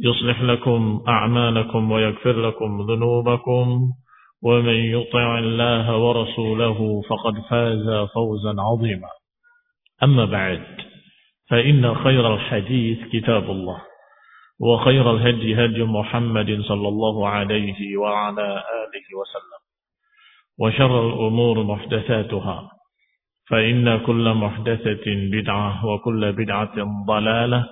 يصلح 0.00 0.42
لكم 0.42 1.02
أعمالكم 1.08 1.90
ويغفر 1.92 2.48
لكم 2.48 2.80
ذنوبكم 2.90 3.92
ومن 4.42 4.74
يطع 4.74 5.38
الله 5.38 5.96
ورسوله 5.96 7.02
فقد 7.08 7.34
فاز 7.50 8.08
فوزا 8.14 8.54
عظيما. 8.58 9.08
أما 10.02 10.24
بعد 10.24 10.62
فإن 11.50 11.94
خير 11.94 12.34
الحديث 12.34 12.98
كتاب 13.12 13.50
الله 13.50 13.82
وخير 14.60 15.10
الهدي 15.10 15.64
هدي 15.64 15.84
محمد 15.84 16.60
صلى 16.60 16.88
الله 16.88 17.28
عليه 17.28 17.96
وعلى 17.96 18.48
آله 18.82 19.06
وسلم 19.20 19.60
وشر 20.58 21.08
الأمور 21.08 21.62
محدثاتها 21.62 22.70
فإن 23.50 23.98
كل 23.98 24.34
محدثة 24.34 25.04
بدعة 25.06 25.86
وكل 25.86 26.32
بدعة 26.32 27.04
ضلالة 27.06 27.66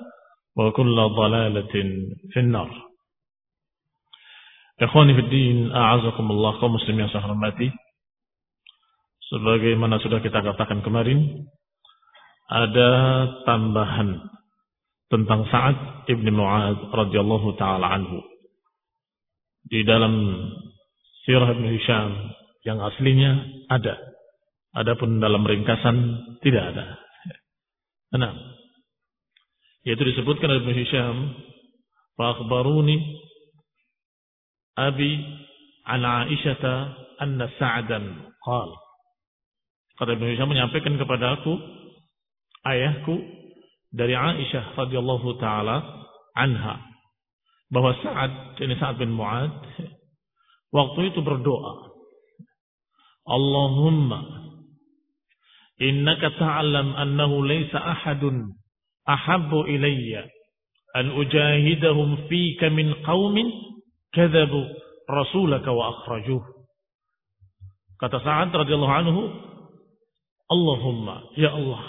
وكل 0.57 0.97
ضلالة 1.15 1.73
في 2.31 2.39
النار 2.39 2.89
Ikhwani 4.79 5.11
Fiddin, 5.11 5.75
a'azakumullah 5.75 6.55
kaum 6.63 6.79
muslim 6.79 7.03
yang 7.03 7.11
saya 7.11 7.27
hormati. 7.27 7.67
Sebagaimana 9.27 9.99
sudah 9.99 10.23
kita 10.23 10.39
katakan 10.39 10.79
kemarin, 10.79 11.51
ada 12.47 12.89
tambahan 13.43 14.23
tentang 15.11 15.43
Sa'ad 15.51 16.07
ibn 16.07 16.31
Mu'ad 16.31 16.95
radhiyallahu 16.95 17.59
taala 17.59 17.91
anhu. 17.91 18.23
Di 19.67 19.83
dalam 19.83 20.15
Sirah 21.27 21.51
Ibn 21.51 21.65
Hisham 21.75 22.09
yang 22.63 22.79
aslinya 22.79 23.31
ada. 23.67 23.99
Adapun 24.79 25.19
dalam 25.19 25.43
ringkasan 25.43 25.95
tidak 26.39 26.73
ada. 26.73 26.85
Enam. 28.15 28.52
Yaitu 29.84 30.00
disebutkan 30.00 30.48
oleh 30.48 30.64
Ibn 30.64 30.72
Hisham, 30.72 31.16
"Fa'akhbaruni 32.16 32.96
abi 34.80 35.12
an 35.84 36.00
Aisyah 36.00 36.64
anna 37.20 37.52
Sa'dan 37.60 38.32
qal." 38.40 38.70
Kata 40.00 40.16
Ibn 40.16 40.24
Hisham 40.24 40.48
menyampaikan 40.48 40.96
kepada 40.96 41.36
aku 41.36 41.52
ayahku 42.64 43.14
dari 43.94 44.16
Aisyah 44.16 44.74
radhiyallahu 44.74 45.38
taala 45.38 45.84
anha 46.34 46.80
bahwa 47.70 47.94
Sa'ad 48.00 48.58
ini 48.58 48.74
Sa'ad 48.80 48.98
bin 48.98 49.14
Mu'ad 49.14 49.54
waktu 50.74 51.00
itu 51.14 51.20
berdoa 51.22 51.94
Allahumma 53.24 54.20
innaka 55.78 56.34
ta'lam 56.40 56.92
annahu 56.98 57.46
laysa 57.46 57.78
ahadun 57.78 58.63
ahabbu 59.04 59.68
ilayya 59.68 60.24
an 60.96 61.12
ujahidahum 61.12 62.28
fika 62.30 62.70
min 62.72 62.92
qaumin 63.04 63.48
kadzabu 64.14 64.64
rasulaka 65.10 65.68
wa 65.72 65.92
akhrajuh 65.92 66.40
kata 68.00 68.18
Sa'ad 68.20 68.50
radhiyallahu 68.52 68.96
anhu 69.04 69.22
Allahumma 70.48 71.34
ya 71.36 71.52
Allah 71.52 71.82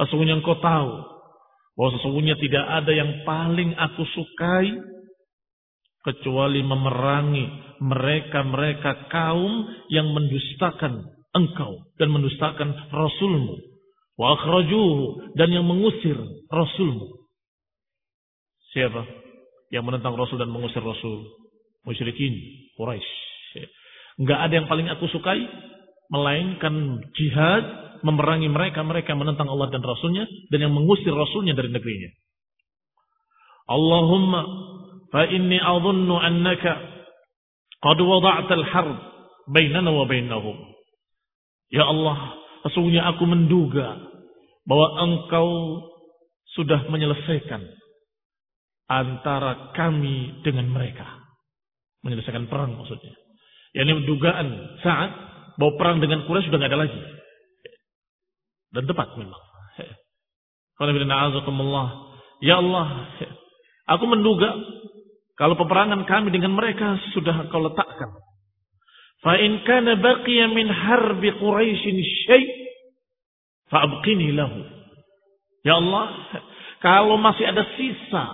sesungguhnya 0.00 0.40
engkau 0.40 0.58
tahu 0.58 0.90
bahwa 1.76 1.90
sesungguhnya 1.96 2.36
tidak 2.40 2.64
ada 2.64 2.92
yang 2.92 3.22
paling 3.22 3.72
aku 3.76 4.02
sukai 4.14 4.68
kecuali 6.00 6.64
memerangi 6.64 7.44
mereka-mereka 7.80 9.08
kaum 9.12 9.68
yang 9.92 10.08
mendustakan 10.16 11.04
engkau 11.36 11.84
dan 12.00 12.08
mendustakan 12.08 12.72
rasulmu 12.88 13.69
wa 14.20 14.36
akhrajuhu 14.36 15.32
dan 15.40 15.48
yang 15.48 15.64
mengusir 15.64 16.20
rasulmu. 16.52 17.24
Siapa? 18.76 19.02
Yang 19.72 19.84
menentang 19.88 20.14
rasul 20.20 20.36
dan 20.36 20.52
mengusir 20.52 20.84
rasul. 20.84 21.24
Musyrikin 21.88 22.36
Quraisy 22.76 23.30
enggak 24.20 24.38
ada 24.38 24.52
yang 24.60 24.68
paling 24.68 24.88
aku 24.92 25.08
sukai 25.08 25.40
melainkan 26.12 27.00
jihad 27.16 27.64
memerangi 28.04 28.52
mereka 28.52 28.84
mereka 28.84 29.16
menentang 29.16 29.48
Allah 29.48 29.72
dan 29.72 29.80
rasulnya 29.80 30.28
dan 30.52 30.68
yang 30.68 30.72
mengusir 30.76 31.12
rasulnya 31.12 31.56
dari 31.56 31.72
negerinya. 31.72 32.10
Allahumma 33.70 34.40
fa 35.08 35.24
inni 35.28 35.56
adhunnu 35.56 36.16
annaka 36.20 36.72
qad 37.80 37.98
wada'ta 38.00 38.52
al-harb 38.56 38.98
bainana 39.48 39.88
wa 39.88 40.04
bainahum 40.04 40.56
ya 41.70 41.86
Allah 41.86 42.39
sesungguhnya 42.66 43.04
aku 43.14 43.24
menduga 43.24 43.96
bahwa 44.64 44.86
engkau 45.06 45.48
sudah 46.56 46.86
menyelesaikan 46.90 47.62
antara 48.90 49.70
kami 49.72 50.42
dengan 50.42 50.66
mereka. 50.70 51.06
Menyelesaikan 52.02 52.50
perang 52.50 52.74
maksudnya. 52.74 53.14
Yakni 53.76 54.02
dugaan 54.08 54.48
saat 54.82 55.10
bahwa 55.54 55.72
perang 55.78 55.98
dengan 56.02 56.26
Quraisy 56.26 56.50
sudah 56.50 56.58
nggak 56.58 56.72
ada 56.74 56.82
lagi. 56.88 57.00
Dan 58.74 58.86
tepat 58.86 59.14
memang. 59.14 59.42
Ya 62.40 62.56
Allah, 62.56 62.86
aku 63.84 64.04
menduga 64.08 64.48
kalau 65.36 65.56
peperangan 65.56 66.04
kami 66.08 66.32
dengan 66.32 66.56
mereka 66.56 66.96
sudah 67.16 67.48
kau 67.52 67.60
letakkan. 67.64 67.89
Kana 69.20 70.00
baqiya 70.00 70.48
min 70.52 70.68
harbi 70.68 71.28
Quraisy 71.36 71.96
syai' 72.24 72.44
fa 73.68 73.84
abqini 73.84 74.32
lahu. 74.32 74.64
Ya 75.60 75.76
Allah, 75.76 76.08
kalau 76.80 77.20
masih 77.20 77.44
ada 77.44 77.68
sisa 77.76 78.24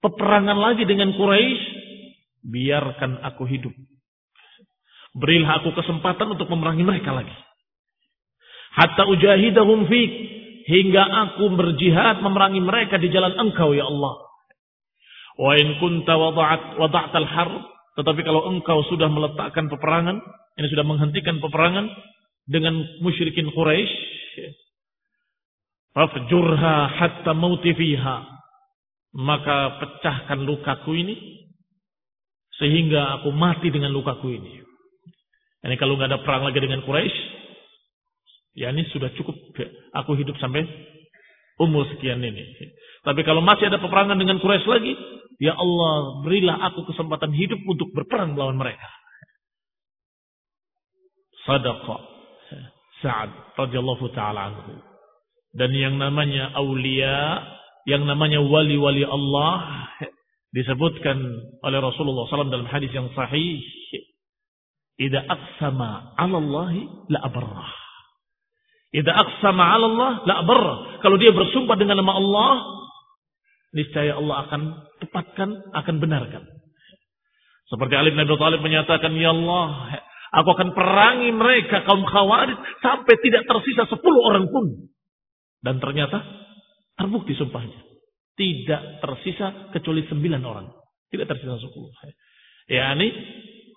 peperangan 0.00 0.56
lagi 0.56 0.88
dengan 0.88 1.12
Quraisy, 1.12 1.60
biarkan 2.48 3.20
aku 3.20 3.44
hidup. 3.44 3.72
Berilah 5.12 5.60
aku 5.60 5.76
kesempatan 5.76 6.32
untuk 6.32 6.48
memerangi 6.48 6.86
mereka 6.86 7.12
lagi. 7.12 7.34
Hatta 8.70 9.04
ujahidahum 9.10 9.90
fik 9.90 10.10
hingga 10.70 11.02
aku 11.02 11.52
berjihad 11.58 12.22
memerangi 12.22 12.62
mereka 12.62 12.96
di 12.96 13.10
jalan 13.10 13.34
Engkau 13.36 13.74
ya 13.74 13.84
Allah. 13.84 14.14
Wa 15.36 15.52
in 15.58 15.76
kunta 15.82 16.14
wada'at 16.14 16.78
wada'at 16.78 17.12
al-harb 17.12 17.64
tetapi 18.00 18.20
kalau 18.24 18.48
engkau 18.48 18.80
sudah 18.88 19.12
meletakkan 19.12 19.68
peperangan, 19.68 20.16
ini 20.56 20.66
sudah 20.72 20.84
menghentikan 20.88 21.36
peperangan 21.38 21.92
dengan 22.48 22.80
musyrikin 23.04 23.52
Quraisy, 23.52 23.92
fafjurha 25.92 26.76
hatta 26.96 27.36
mauti 27.36 27.76
fiha. 27.76 28.40
Maka 29.10 29.82
pecahkan 29.82 30.46
lukaku 30.46 30.94
ini 30.94 31.14
sehingga 32.62 33.20
aku 33.20 33.34
mati 33.34 33.68
dengan 33.68 33.90
lukaku 33.90 34.30
ini. 34.32 34.62
Ini 35.60 35.74
kalau 35.76 35.98
nggak 35.98 36.14
ada 36.14 36.22
perang 36.22 36.46
lagi 36.46 36.62
dengan 36.62 36.86
Quraisy, 36.86 37.40
Ya 38.58 38.74
ini 38.74 38.82
sudah 38.90 39.14
cukup 39.14 39.34
aku 39.94 40.18
hidup 40.18 40.34
sampai 40.42 40.66
umur 41.60 41.84
sekian 41.92 42.24
ini. 42.24 42.44
Tapi 43.04 43.20
kalau 43.24 43.44
masih 43.44 43.68
ada 43.68 43.78
peperangan 43.80 44.16
dengan 44.16 44.40
Quraisy 44.40 44.66
lagi, 44.66 44.92
ya 45.40 45.52
Allah 45.56 46.24
berilah 46.24 46.56
aku 46.72 46.88
kesempatan 46.88 47.36
hidup 47.36 47.60
untuk 47.68 47.92
berperang 47.92 48.32
melawan 48.32 48.56
mereka. 48.56 48.88
Sadaqa 51.44 52.10
Sa'ad 53.00 53.56
radhiyallahu 53.56 54.12
taala 54.12 54.52
anhu. 54.52 54.76
Dan 55.56 55.72
yang 55.72 55.96
namanya 55.96 56.52
aulia, 56.54 57.42
yang 57.88 58.04
namanya 58.04 58.44
wali-wali 58.44 59.02
Allah 59.02 59.88
disebutkan 60.52 61.16
oleh 61.64 61.78
Rasulullah 61.80 62.28
SAW 62.28 62.52
dalam 62.52 62.68
hadis 62.68 62.92
yang 62.92 63.08
sahih. 63.16 63.58
Ida 65.00 65.24
aksama 65.24 66.12
ala 66.20 66.36
Allah 66.36 66.72
la 67.08 67.18
abarrah. 67.24 67.72
Ida 68.90 69.14
aksama 69.14 69.70
ala 69.70 69.86
Allah 69.86 70.10
la 70.26 70.34
abarrah. 70.42 70.78
Kalau 70.98 71.16
dia 71.16 71.30
bersumpah 71.30 71.78
dengan 71.78 72.02
nama 72.02 72.18
Allah, 72.18 72.52
niscaya 73.70 74.18
Allah 74.18 74.36
akan 74.46 74.60
tepatkan, 74.98 75.48
akan 75.74 75.94
benarkan. 76.02 76.42
Seperti 77.70 77.94
Ali 77.94 78.10
bin 78.10 78.26
Abi 78.26 78.34
Thalib 78.34 78.66
menyatakan, 78.66 79.14
Ya 79.14 79.30
Allah, 79.30 79.94
aku 80.34 80.48
akan 80.58 80.74
perangi 80.74 81.30
mereka 81.30 81.86
kaum 81.86 82.02
khawarij 82.02 82.58
sampai 82.82 83.14
tidak 83.22 83.46
tersisa 83.46 83.86
sepuluh 83.86 84.26
orang 84.26 84.50
pun. 84.50 84.90
Dan 85.62 85.78
ternyata 85.78 86.18
terbukti 86.98 87.38
sumpahnya. 87.38 87.78
Tidak 88.34 89.04
tersisa 89.04 89.70
kecuali 89.70 90.02
sembilan 90.10 90.42
orang. 90.42 90.66
Tidak 91.14 91.26
tersisa 91.30 91.62
sepuluh. 91.62 91.94
Ya 92.66 92.90
ini 92.98 93.06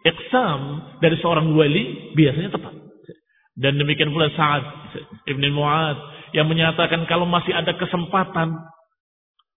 iksam 0.02 0.62
dari 0.98 1.22
seorang 1.22 1.54
wali 1.54 2.16
biasanya 2.18 2.50
tepat. 2.50 2.83
Dan 3.54 3.78
demikian 3.78 4.10
pula 4.10 4.34
Sa'ad 4.34 4.66
Ibn 5.30 5.44
Mu'ad 5.54 5.98
yang 6.34 6.50
menyatakan 6.50 7.06
kalau 7.06 7.30
masih 7.30 7.54
ada 7.54 7.78
kesempatan 7.78 8.58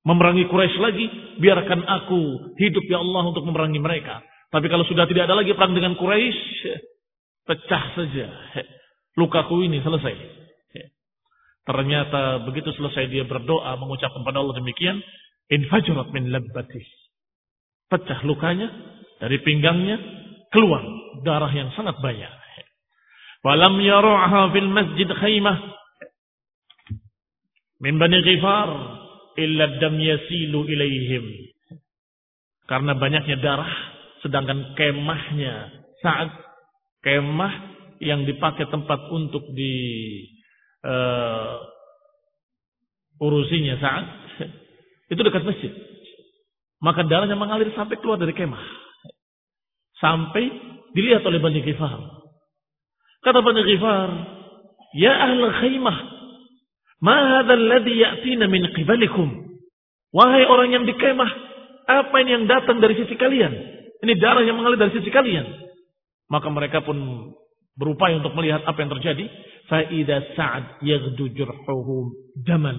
memerangi 0.04 0.46
Quraisy 0.46 0.76
lagi, 0.78 1.06
biarkan 1.40 1.80
aku 1.82 2.52
hidup 2.60 2.84
ya 2.86 3.00
Allah 3.00 3.22
untuk 3.32 3.42
memerangi 3.48 3.80
mereka. 3.80 4.20
Tapi 4.52 4.68
kalau 4.68 4.84
sudah 4.86 5.08
tidak 5.08 5.26
ada 5.26 5.40
lagi 5.40 5.56
perang 5.56 5.74
dengan 5.74 5.96
Quraisy, 5.96 6.38
pecah 7.48 7.84
saja. 7.96 8.26
Lukaku 9.18 9.64
ini 9.64 9.80
selesai. 9.80 10.36
Ternyata 11.66 12.46
begitu 12.46 12.70
selesai 12.78 13.10
dia 13.10 13.26
berdoa 13.26 13.74
mengucapkan 13.74 14.22
kepada 14.22 14.38
Allah 14.38 14.54
demikian, 14.62 15.02
infajurat 15.50 16.14
min 16.14 16.30
labbatih. 16.30 16.86
Pecah 17.90 18.22
lukanya 18.22 18.70
dari 19.18 19.42
pinggangnya 19.42 19.98
keluar 20.54 20.84
darah 21.26 21.50
yang 21.50 21.74
sangat 21.74 21.98
banyak. 21.98 22.45
Walam 23.44 23.76
yaru'ha 23.80 24.52
fil 24.52 24.70
masjid 24.70 25.08
khaymah 25.08 25.56
min 27.80 28.00
bani 28.00 28.18
ghifar 28.24 28.68
illa 29.36 29.64
dam 29.80 29.96
yasilu 30.00 30.64
ilaihim. 30.64 31.24
Karena 32.66 32.98
banyaknya 32.98 33.38
darah, 33.38 33.70
sedangkan 34.26 34.74
kemahnya 34.74 35.70
saat 36.02 36.34
kemah 37.04 37.54
yang 38.02 38.26
dipakai 38.26 38.66
tempat 38.68 39.06
untuk 39.14 39.46
di 39.54 39.74
uh, 40.82 41.62
urusinya 43.22 43.78
saat 43.78 44.04
itu 45.12 45.20
dekat 45.22 45.46
masjid. 45.46 45.72
Maka 46.82 47.06
darahnya 47.06 47.38
mengalir 47.38 47.72
sampai 47.72 47.96
keluar 48.02 48.20
dari 48.20 48.34
kemah. 48.36 48.60
Sampai 49.96 50.44
dilihat 50.92 51.24
oleh 51.24 51.40
Bani 51.40 51.64
Ghifar. 51.64 52.15
Kata 53.26 53.42
Bani 53.42 53.62
Ghifar, 53.66 54.10
Ya 54.94 55.10
ahl 55.10 55.42
khaymah, 55.58 55.96
Ma 57.02 57.42
hadha 57.42 57.58
alladhi 57.58 57.98
ya'tina 57.98 58.46
min 58.46 58.70
qibalikum? 58.70 59.50
Wahai 60.14 60.46
orang 60.46 60.70
yang 60.70 60.84
di 60.86 60.94
kemah, 60.94 61.28
apa 61.90 62.14
ini 62.22 62.30
yang 62.38 62.44
datang 62.46 62.78
dari 62.78 62.94
sisi 62.94 63.18
kalian? 63.18 63.50
Ini 64.06 64.14
darah 64.22 64.46
yang 64.46 64.56
mengalir 64.56 64.78
dari 64.78 64.94
sisi 64.94 65.10
kalian. 65.10 65.44
Maka 66.30 66.48
mereka 66.54 66.86
pun 66.86 66.96
berupaya 67.74 68.16
untuk 68.22 68.34
melihat 68.38 68.62
apa 68.62 68.78
yang 68.78 68.90
terjadi. 68.94 69.24
Fa'idha 69.66 70.38
Sa'ad 70.38 70.86
yaghdu 70.86 71.34
jurhuhu 71.34 72.14
daman. 72.46 72.78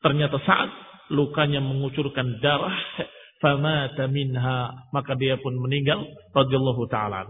Ternyata 0.00 0.38
Sa'ad 0.46 0.70
lukanya 1.10 1.58
mengucurkan 1.58 2.38
darah. 2.38 2.78
Famata 3.42 4.06
minha. 4.10 4.70
Maka 4.94 5.14
dia 5.18 5.38
pun 5.38 5.58
meninggal. 5.58 6.02
radhiyallahu 6.34 6.86
ta'ala. 6.90 7.26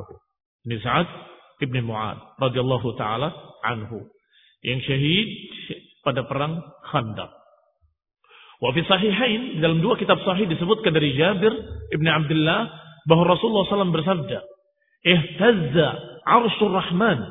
Ini 0.69 0.77
Sa'ad 0.81 1.09
ibn 1.63 1.77
Mu'ad. 1.85 2.39
radhiyallahu 2.39 2.89
ta'ala 2.99 3.29
anhu. 3.67 4.07
Yang 4.63 4.81
syahid 4.91 5.29
pada 6.03 6.27
perang 6.27 6.59
Khandaq. 6.91 7.31
Wa 8.59 8.75
fi 8.75 8.81
sahihain 8.83 9.63
dalam 9.63 9.79
dua 9.79 9.95
kitab 9.95 10.19
sahih 10.27 10.51
disebutkan 10.51 10.91
dari 10.91 11.15
Jabir 11.15 11.55
Ibn 11.95 12.07
Abdullah 12.11 12.61
bahwa 13.07 13.25
Rasulullah 13.31 13.71
SAW 13.71 13.95
bersabda, 13.95 14.39
"Ihtazza 15.07 15.89
'arsyur 16.27 16.75
Rahman 16.75 17.23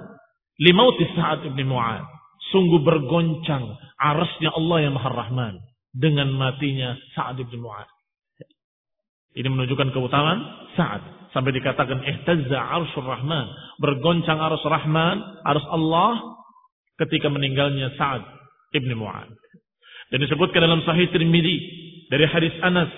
limauti 0.63 1.03
Sa'ad 1.15 1.43
ibn 1.51 1.67
Mu'ad." 1.67 2.07
Sungguh 2.47 2.79
bergoncang 2.79 3.75
arasnya 3.99 4.55
Allah 4.55 4.87
yang 4.87 4.93
Maha 4.95 5.11
Rahman 5.11 5.59
dengan 5.91 6.31
matinya 6.31 6.95
Sa'ad 7.11 7.43
ibn 7.43 7.59
Mu'ad. 7.59 7.89
Ini 9.35 9.47
menunjukkan 9.51 9.91
keutamaan 9.91 10.71
Sa'ad. 10.79 11.16
Sampai 11.35 11.51
dikatakan 11.55 12.03
ihtazza 12.03 12.59
'arsyur 12.59 13.03
Rahman, 13.03 13.45
bergoncang 13.83 14.39
arus 14.39 14.63
Rahman, 14.63 15.19
arus 15.43 15.65
Allah 15.69 16.39
ketika 17.03 17.27
meninggalnya 17.27 17.93
Sa'ad 17.99 18.23
Ibn 18.73 18.89
Mu'ad. 18.95 19.29
Dan 20.07 20.23
disebutkan 20.23 20.63
dalam 20.63 20.81
Sahih 20.87 21.11
Tirmidzi 21.11 21.57
dari 22.07 22.25
hadis 22.25 22.55
Anas 22.63 22.89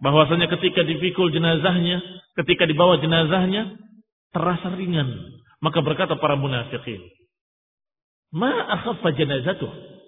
bahwasanya 0.00 0.48
ketika 0.58 0.80
dipikul 0.86 1.28
jenazahnya, 1.28 2.00
ketika 2.40 2.64
dibawa 2.64 2.96
jenazahnya 2.98 3.76
terasa 4.32 4.72
ringan. 4.74 5.08
Maka 5.58 5.82
berkata 5.82 6.14
para 6.16 6.38
munafikin, 6.38 7.02
"Ma 8.32 8.52
akhaffa 8.78 9.10
jenazatuh?" 9.12 9.98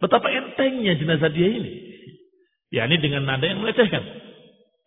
Betapa 0.00 0.32
entengnya 0.32 0.96
jenazah 0.96 1.28
dia 1.28 1.44
ini. 1.44 1.72
Ya 2.72 2.88
ini 2.88 2.96
dengan 3.02 3.28
nada 3.28 3.44
yang 3.44 3.60
melecehkan. 3.60 4.00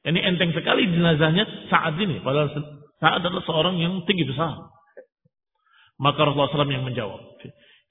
Ini 0.03 0.19
enteng 0.19 0.51
sekali 0.51 0.83
jenazahnya 0.91 1.47
saat 1.71 1.95
ini. 1.95 2.19
Padahal 2.19 2.51
saat 2.99 3.23
adalah 3.23 3.43
seorang 3.47 3.79
yang 3.79 4.03
tinggi 4.03 4.27
besar. 4.27 4.59
Maka 5.99 6.27
Rasulullah 6.27 6.51
SAW 6.51 6.67
yang 6.67 6.83
menjawab. 6.83 7.21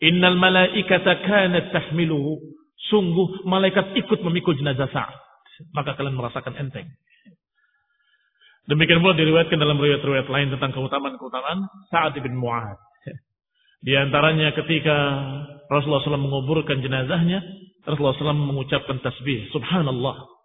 Innal 0.05 0.37
malaikata 0.37 1.25
kanat 1.25 1.73
tahmiluhu. 1.73 2.37
Sungguh 2.93 3.49
malaikat 3.49 3.97
ikut 3.97 4.21
memikul 4.21 4.59
jenazah 4.59 4.90
Sa'ad. 4.92 5.16
Maka 5.73 5.97
kalian 5.97 6.19
merasakan 6.19 6.52
enteng. 6.61 6.90
Demikian 8.69 9.00
pula 9.00 9.16
diriwayatkan 9.16 9.59
dalam 9.59 9.81
riwayat-riwayat 9.81 10.28
lain 10.28 10.49
tentang 10.52 10.71
keutamaan-keutamaan 10.76 11.64
Sa'ad 11.88 12.14
bin 12.21 12.37
Mu'ad. 12.37 12.76
Di 13.83 13.99
antaranya 13.99 14.54
ketika 14.54 14.95
Rasulullah 15.66 16.07
SAW 16.07 16.23
menguburkan 16.23 16.78
jenazahnya, 16.78 17.42
Rasulullah 17.83 18.14
SAW 18.14 18.38
mengucapkan 18.38 19.02
tasbih, 19.02 19.50
Subhanallah. 19.50 20.41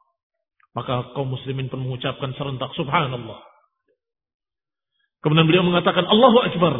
Maka 0.77 1.09
kaum 1.17 1.33
muslimin 1.33 1.73
pun 1.73 1.81
mengucapkan 1.81 2.37
serentak, 2.37 2.69
Subhanallah. 2.77 3.41
Kemudian 5.25 5.49
beliau 5.49 5.65
mengatakan, 5.65 6.05
Allahu 6.05 6.37
Akbar. 6.45 6.75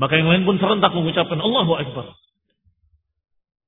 Maka 0.00 0.16
yang 0.16 0.32
lain 0.32 0.48
pun 0.48 0.56
serentak 0.56 0.88
mengucapkan 0.96 1.36
Allahu 1.36 1.76
Akbar. 1.76 2.16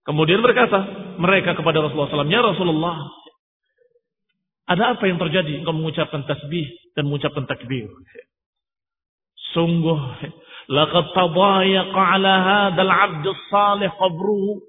Kemudian 0.09 0.40
berkata 0.40 0.81
mereka 1.21 1.52
kepada 1.52 1.85
Rasulullah 1.85 2.09
SAW, 2.09 2.33
Ya 2.33 2.40
Rasulullah, 2.40 2.97
ada 4.66 4.97
apa 4.97 5.05
yang 5.05 5.21
terjadi? 5.21 5.61
Engkau 5.61 5.76
mengucapkan 5.76 6.25
tasbih 6.25 6.66
dan 6.97 7.05
mengucapkan 7.05 7.45
takbir. 7.45 7.93
Sungguh, 9.52 10.00
laqad 10.73 11.12
tadayaqa 11.12 12.00
ala 12.16 12.35
hadzal 12.40 12.88
'abd 12.88 13.26
salih 13.52 13.93
qabruhu. 14.00 14.64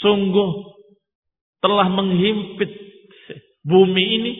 Sungguh 0.00 0.50
telah 1.64 1.88
menghimpit 1.90 2.83
bumi 3.64 4.04
ini 4.20 4.32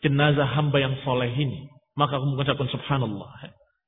jenazah 0.00 0.48
hamba 0.56 0.80
yang 0.80 0.96
soleh 1.04 1.30
ini. 1.30 1.68
Maka 1.94 2.18
aku 2.18 2.26
mengucapkan 2.34 2.68
subhanallah. 2.72 3.30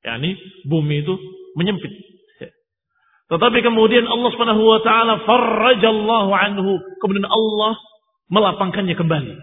Yani 0.05 0.37
bumi 0.63 1.03
itu 1.03 1.13
menyempit. 1.59 1.91
Tetapi 3.27 3.59
kemudian 3.59 4.07
Allah 4.07 4.29
Subhanahu 4.31 4.63
wa 4.63 4.79
taala 4.79 5.19
farrajallahu 5.27 6.31
anhu, 6.31 6.79
kemudian 7.03 7.27
Allah 7.27 7.75
melapangkannya 8.31 8.95
kembali. 8.95 9.35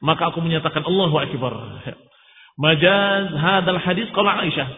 Maka 0.00 0.32
aku 0.32 0.40
menyatakan 0.40 0.80
Allahu 0.80 1.20
akbar. 1.20 1.52
Majaz 2.56 3.28
hadal 3.36 3.76
hadis 3.76 4.08
qala 4.16 4.40
Aisyah. 4.40 4.72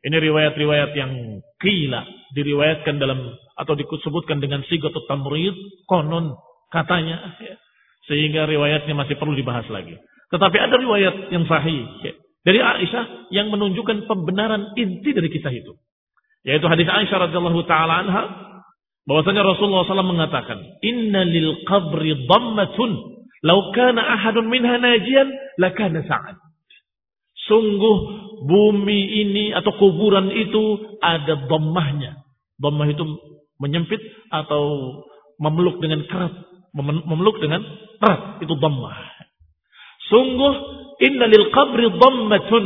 Ini 0.00 0.16
riwayat-riwayat 0.16 0.94
yang 0.96 1.42
qila 1.60 2.00
diriwayatkan 2.32 2.96
dalam 2.96 3.34
atau 3.58 3.74
disebutkan 3.76 4.40
dengan 4.40 4.64
sigatut 4.64 5.04
tamrid 5.04 5.52
konon 5.84 6.32
katanya 6.72 7.36
sehingga 8.08 8.48
riwayatnya 8.48 8.94
masih 8.96 9.16
perlu 9.20 9.36
dibahas 9.36 9.66
lagi. 9.68 9.96
Tetapi 10.30 10.56
ada 10.56 10.76
riwayat 10.78 11.34
yang 11.34 11.44
sahih 11.44 11.84
dari 12.46 12.60
Aisyah 12.62 13.34
yang 13.34 13.50
menunjukkan 13.52 14.06
pembenaran 14.06 14.72
inti 14.78 15.10
dari 15.10 15.28
kisah 15.28 15.52
itu. 15.52 15.76
Yaitu 16.46 16.64
hadis 16.70 16.88
Aisyah 16.88 17.28
radhiyallahu 17.28 17.60
taala 17.68 18.06
anha 18.06 18.22
Bahwasanya 19.08 19.42
Rasulullah 19.42 19.82
SAW 19.90 20.12
mengatakan, 20.12 20.58
Inna 20.86 21.26
lil 21.26 21.64
qabri 21.66 22.14
dhammatun, 22.30 22.90
lau 23.42 23.72
kana 23.74 23.98
ahadun 23.98 24.46
minha 24.46 24.76
najian, 24.76 25.26
lakana 25.58 26.04
sa'ad. 26.06 26.38
Sungguh 27.50 27.96
bumi 28.46 29.00
ini 29.26 29.44
atau 29.50 29.74
kuburan 29.82 30.30
itu 30.30 30.94
ada 31.02 31.48
dhammahnya. 31.48 32.22
Dhammah 32.62 32.86
itu 32.92 33.02
menyempit 33.58 33.98
atau 34.30 34.94
memeluk 35.42 35.82
dengan 35.82 36.06
kerat. 36.06 36.30
Memeluk 36.76 37.42
dengan 37.42 37.66
erat. 38.00 38.42
Itu 38.42 38.56
dhammah. 38.56 38.98
Sungguh, 40.10 40.54
inna 41.04 41.30
lil 41.30 41.52
qabri 41.54 41.86
dhammatun. 41.86 42.64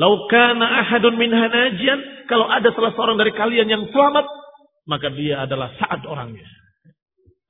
Lau 0.00 0.24
kana 0.32 0.64
ahadun 0.86 1.20
minha 1.20 1.46
najian, 1.52 2.00
kalau 2.30 2.48
ada 2.48 2.72
salah 2.72 2.96
seorang 2.96 3.20
dari 3.20 3.34
kalian 3.36 3.68
yang 3.68 3.84
selamat, 3.92 4.24
maka 4.88 5.12
dia 5.12 5.44
adalah 5.44 5.74
saat 5.76 6.00
orangnya. 6.08 6.48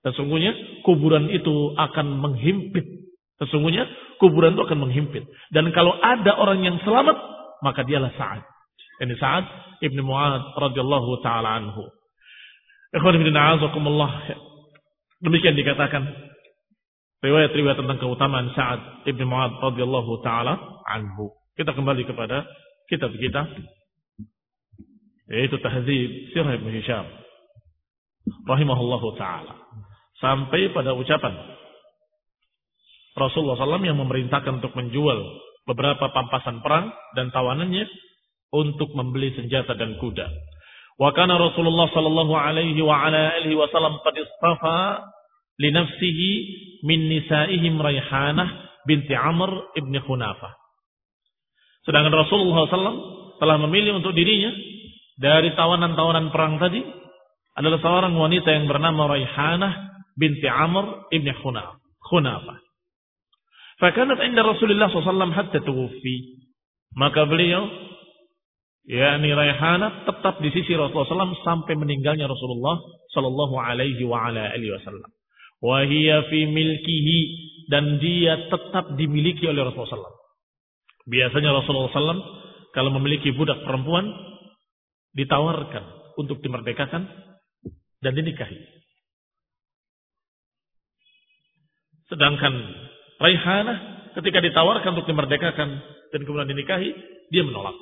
Sesungguhnya 0.02 0.82
kuburan 0.82 1.30
itu 1.30 1.78
akan 1.78 2.18
menghimpit. 2.18 2.82
Sesungguhnya 3.38 3.86
kuburan 4.18 4.58
itu 4.58 4.62
akan 4.66 4.78
menghimpit. 4.82 5.22
Dan 5.54 5.70
kalau 5.70 5.94
ada 6.02 6.34
orang 6.34 6.66
yang 6.66 6.76
selamat, 6.82 7.14
maka 7.62 7.86
dialah 7.86 8.10
Sa'ad. 8.18 8.42
Ini 8.98 9.14
Sa'ad 9.14 9.44
Ibn 9.82 9.98
Mu'ad 10.02 10.58
radhiyallahu 10.58 11.22
taala 11.22 11.62
anhu. 11.62 11.86
Ikhwan 12.92 13.16
ibn 13.16 13.30
Demikian 15.22 15.54
dikatakan 15.54 16.02
riwayat-riwayat 17.22 17.78
tentang 17.78 17.98
keutamaan 18.02 18.50
Sa'ad 18.52 19.06
Ibn 19.06 19.22
Mu'ad 19.22 19.52
radhiyallahu 19.62 20.12
taala 20.26 20.58
anhu. 20.90 21.30
Kita 21.54 21.70
kembali 21.72 22.02
kepada 22.04 22.42
kitab 22.90 23.14
kita 23.14 23.46
yaitu 25.32 25.56
Tahzib 25.62 26.10
Sirah 26.34 26.52
Ibn 26.58 26.68
Hisham 26.74 27.06
rahimahullahu 28.44 29.16
taala 29.16 29.54
sampai 30.18 30.74
pada 30.74 30.92
ucapan 30.92 31.32
Rasulullah 33.12 33.60
SAW 33.60 33.84
yang 33.84 34.00
memerintahkan 34.00 34.60
untuk 34.60 34.72
menjual 34.72 35.20
beberapa 35.68 36.10
pampasan 36.10 36.64
perang 36.64 36.90
dan 37.12 37.28
tawanannya 37.28 37.84
untuk 38.52 38.92
membeli 38.96 39.36
senjata 39.36 39.76
dan 39.76 40.00
kuda. 40.00 40.26
Wa 40.96 41.12
kana 41.12 41.36
Rasulullah 41.36 41.88
sallallahu 41.92 42.32
alaihi 42.32 42.80
wasallam 42.80 44.00
qad 44.00 44.16
istafa 44.16 45.04
li 45.62 45.70
nafsihi 45.70 46.30
min 46.82 47.06
nisaihim 47.06 47.78
Raihanah 47.78 48.48
binti 48.82 49.14
Amr 49.14 49.78
ibn 49.78 49.94
Khunafah. 50.02 50.52
Sedangkan 51.86 52.14
Rasulullah 52.14 52.66
SAW 52.66 52.98
telah 53.38 53.56
memilih 53.62 53.98
untuk 54.02 54.14
dirinya 54.14 54.50
dari 55.18 55.54
tawanan-tawanan 55.54 56.34
perang 56.34 56.58
tadi 56.58 56.82
adalah 57.54 57.78
seorang 57.78 58.14
wanita 58.18 58.50
yang 58.50 58.66
bernama 58.66 59.06
Raihanah 59.14 59.72
binti 60.18 60.46
Amr 60.50 61.10
ibn 61.14 61.30
Khunafah. 61.30 62.58
Fakanat 63.82 64.18
inda 64.22 64.46
Rasulullah 64.46 64.90
SAW 64.90 65.34
hatta 65.34 65.58
tuwfi. 65.62 66.38
Maka 66.92 67.24
beliau, 67.24 67.66
yakni 68.86 69.32
Raihanah 69.32 70.06
tetap 70.06 70.38
di 70.38 70.52
sisi 70.54 70.76
Rasulullah 70.76 71.26
SAW 71.26 71.42
sampai 71.42 71.74
meninggalnya 71.74 72.28
Rasulullah 72.28 72.78
Sallallahu 73.10 73.56
Alaihi 73.58 74.04
Wasallam. 74.06 75.10
Wahia 75.62 76.26
fi 76.26 76.44
milkihi 76.50 77.18
dan 77.70 78.02
dia 78.02 78.50
tetap 78.50 78.98
dimiliki 78.98 79.46
oleh 79.46 79.62
Rasulullah 79.62 80.10
SAW. 80.10 80.18
Biasanya 81.06 81.50
Rasulullah 81.54 81.94
SAW 81.94 82.22
kalau 82.74 82.90
memiliki 82.98 83.30
budak 83.30 83.62
perempuan 83.62 84.10
ditawarkan 85.14 86.16
untuk 86.18 86.42
dimerdekakan 86.42 87.06
dan 88.02 88.12
dinikahi. 88.12 88.58
Sedangkan 92.10 92.52
Raihanah 93.22 93.78
ketika 94.18 94.42
ditawarkan 94.42 94.98
untuk 94.98 95.08
dimerdekakan 95.08 95.68
dan 96.12 96.20
kemudian 96.26 96.50
dinikahi, 96.50 96.90
dia 97.32 97.46
menolak. 97.46 97.78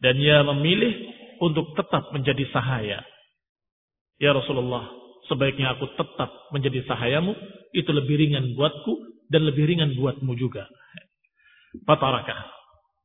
Dan 0.00 0.18
dia 0.18 0.42
memilih 0.42 0.94
untuk 1.38 1.76
tetap 1.78 2.10
menjadi 2.10 2.42
sahaya. 2.50 3.02
Ya 4.18 4.34
Rasulullah, 4.34 4.90
sebaiknya 5.28 5.76
aku 5.76 5.92
tetap 5.94 6.32
menjadi 6.50 6.82
sahayamu, 6.88 7.36
itu 7.76 7.90
lebih 7.92 8.16
ringan 8.16 8.56
buatku 8.56 8.92
dan 9.28 9.44
lebih 9.44 9.68
ringan 9.68 9.92
buatmu 9.94 10.32
juga. 10.34 10.66
Fatarakah. 11.84 12.48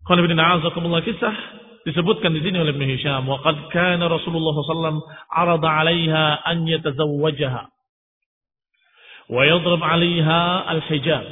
Kalau 0.04 0.20
bin 0.24 0.36
kisah 0.36 1.36
disebutkan 1.84 2.32
di 2.32 2.42
sini 2.44 2.60
oleh 2.60 2.72
Ibn 2.76 2.84
Hisham, 2.96 3.24
wa 3.28 3.40
qad 3.44 3.56
kana 3.72 4.08
Rasulullah 4.08 4.56
sallallahu 4.56 5.04
arada 5.32 5.68
'alaiha 5.68 6.24
an 6.48 6.68
yatazawwajaha 6.68 7.64
wa 9.32 9.42
yadrib 9.48 9.82
'alaiha 9.84 10.40
al-hijab. 10.76 11.24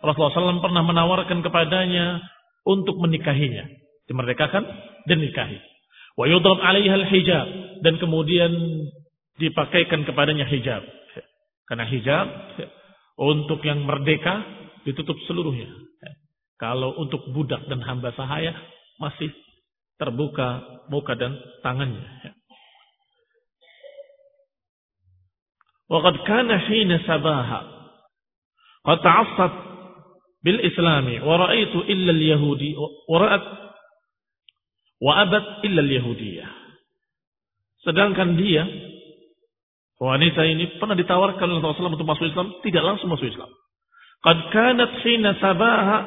Rasulullah 0.00 0.56
SAW 0.56 0.64
pernah 0.64 0.82
menawarkan 0.86 1.44
kepadanya 1.44 2.24
untuk 2.64 2.96
menikahinya, 3.02 3.68
dimerdekakan 4.08 4.64
dan 5.06 5.18
nikahi. 5.18 5.58
Wa 6.18 6.26
yudrab 6.26 6.58
'alaiha 6.58 6.94
al-hijab 7.06 7.46
dan 7.82 7.94
kemudian 7.98 8.50
dipakaikan 9.40 10.04
kepadanya 10.04 10.44
hijab. 10.44 10.84
Karena 11.64 11.88
hijab 11.88 12.26
untuk 13.16 13.64
yang 13.64 13.82
merdeka 13.88 14.44
ditutup 14.84 15.16
seluruhnya. 15.24 15.72
Kalau 16.60 16.92
untuk 17.00 17.24
budak 17.32 17.64
dan 17.72 17.80
hamba 17.80 18.12
sahaya 18.12 18.52
masih 19.00 19.32
terbuka 19.96 20.60
muka 20.92 21.16
dan 21.16 21.32
tangannya. 21.64 22.36
Waqad 25.88 26.16
kana 26.28 26.56
hina 26.68 27.02
sabaha 27.08 27.60
qad 28.84 28.98
ta'assat 29.02 29.52
bil 30.40 30.60
islami 30.62 31.20
wa 31.20 31.34
ra'aitu 31.36 31.84
illa 31.88 32.12
al 32.12 32.22
yahudi 32.22 32.76
wa 32.78 33.16
ra'at 33.20 33.44
wa 35.00 35.12
abat 35.24 35.44
illa 35.64 35.80
al 35.80 35.90
yahudiyah. 35.90 36.50
Sedangkan 37.88 38.36
dia 38.36 38.68
wanita 40.00 40.40
ini 40.48 40.80
pernah 40.80 40.96
ditawarkan 40.96 41.46
oleh 41.46 41.60
Rasulullah 41.60 41.94
untuk 41.94 42.08
masuk 42.08 42.26
Islam, 42.26 42.56
tidak 42.64 42.82
langsung 42.82 43.12
masuk 43.12 43.28
Islam. 43.28 43.52
Qad 44.20 44.38
kanat 44.52 44.92
hina 45.04 45.36
sabaha 45.36 45.98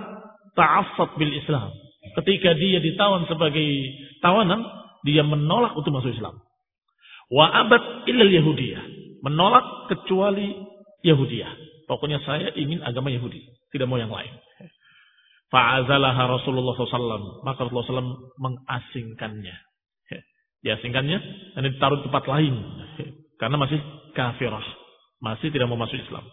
ta'assat 0.58 1.18
bil 1.18 1.34
Islam 1.34 1.74
ketika 2.20 2.54
dia 2.54 2.84
ditawan 2.84 3.26
sebagai 3.26 3.68
tawanan, 4.20 4.62
dia 5.08 5.24
menolak 5.24 5.74
untuk 5.74 5.96
masuk 5.96 6.12
Islam. 6.14 6.44
Wa 7.32 7.50
abad 7.66 8.08
illal 8.12 8.30
Yahudiyah. 8.30 8.84
Menolak 9.24 9.88
kecuali 9.88 10.52
Yahudiyah. 11.02 11.88
Pokoknya 11.88 12.20
saya 12.28 12.52
ingin 12.54 12.84
agama 12.84 13.10
Yahudi. 13.10 13.40
Tidak 13.72 13.88
mau 13.88 13.98
yang 13.98 14.12
lain. 14.12 14.32
Fa'azalaha 15.50 16.28
Rasulullah 16.28 16.76
SAW. 16.76 17.46
Maka 17.48 17.66
Rasulullah 17.66 18.04
SAW 18.04 18.36
mengasingkannya. 18.38 19.56
Diasingkannya 20.64 21.18
dan 21.60 21.62
ditaruh 21.68 22.00
di 22.00 22.08
tempat 22.08 22.24
lain. 22.28 22.56
Karena 23.44 23.60
masih 23.60 23.76
kafirah. 24.16 24.64
Masih 25.20 25.52
tidak 25.52 25.68
mau 25.68 25.76
masuk 25.76 26.00
Islam. 26.00 26.24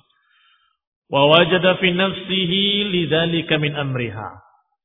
Wa 1.11 1.27
wajada 1.27 1.75
fi 1.83 1.91
nafsihi 1.91 2.87
lidhalika 2.87 3.59
min 3.59 3.75
amriha. 3.75 4.31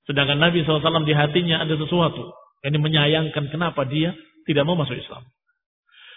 Sedangkan 0.10 0.42
Nabi 0.42 0.66
SAW 0.66 1.06
di 1.06 1.14
hatinya 1.14 1.62
ada 1.62 1.78
sesuatu. 1.78 2.34
Yang 2.66 2.82
menyayangkan 2.82 3.54
kenapa 3.54 3.86
dia 3.86 4.18
tidak 4.50 4.66
mau 4.66 4.74
masuk 4.74 4.98
Islam. 4.98 5.22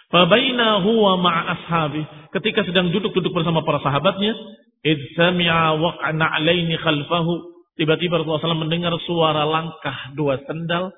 Fabaina 0.09 0.81
huwa 0.81 1.21
ma'a 1.21 1.53
ashabi. 1.53 2.01
Ketika 2.33 2.65
sedang 2.65 2.89
duduk-duduk 2.89 3.29
bersama 3.29 3.61
para 3.61 3.77
sahabatnya. 3.85 4.33
Idh 4.81 5.13
sami'a 5.13 5.77
waq'ana 5.77 6.25
alaini 6.41 6.73
khalfahu. 6.73 7.53
Tiba-tiba 7.77 8.17
Rasulullah 8.17 8.49
SAW 8.49 8.65
mendengar 8.65 8.97
suara 9.05 9.45
langkah 9.45 10.09
dua 10.17 10.41
sendal 10.49 10.89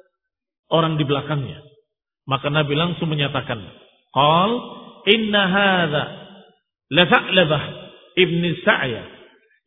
orang 0.72 0.96
di 0.96 1.04
belakangnya. 1.04 1.60
Maka 2.32 2.48
Nabi 2.48 2.80
langsung 2.80 3.12
menyatakan. 3.12 3.60
Qal 4.16 4.81
inna 5.08 5.42
hadha 5.48 6.04
lafa'labah 6.92 7.64
ibni 8.18 8.60
sa'ya. 8.62 9.04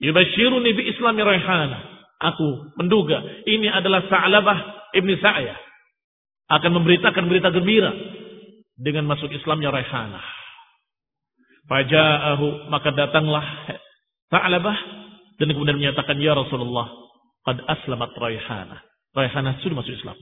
Yubashiruni 0.02 0.70
bi 0.74 0.82
islami 0.92 1.22
rayhanah. 1.22 1.94
Aku 2.24 2.72
menduga 2.80 3.20
ini 3.44 3.68
adalah 3.68 4.06
Sa'labah 4.08 4.90
ibni 4.96 5.18
Sa'yah. 5.20 5.58
Akan 6.48 6.72
memberitakan 6.76 7.24
berita 7.28 7.52
gembira 7.52 7.90
dengan 8.80 9.08
masuk 9.08 9.32
Islamnya 9.32 9.72
Raihanah. 9.72 10.24
Faja'ahu 11.64 12.68
maka 12.68 12.92
datanglah 12.92 13.44
Sa'labah 14.28 14.76
dan 15.40 15.48
kemudian 15.52 15.80
menyatakan 15.80 16.20
ya 16.20 16.36
Rasulullah 16.36 16.86
qad 17.44 17.60
aslamat 17.64 18.12
Raihanah. 18.16 18.80
Raihanah 19.16 19.60
sudah 19.64 19.84
masuk 19.84 19.94
Islam. 19.96 20.16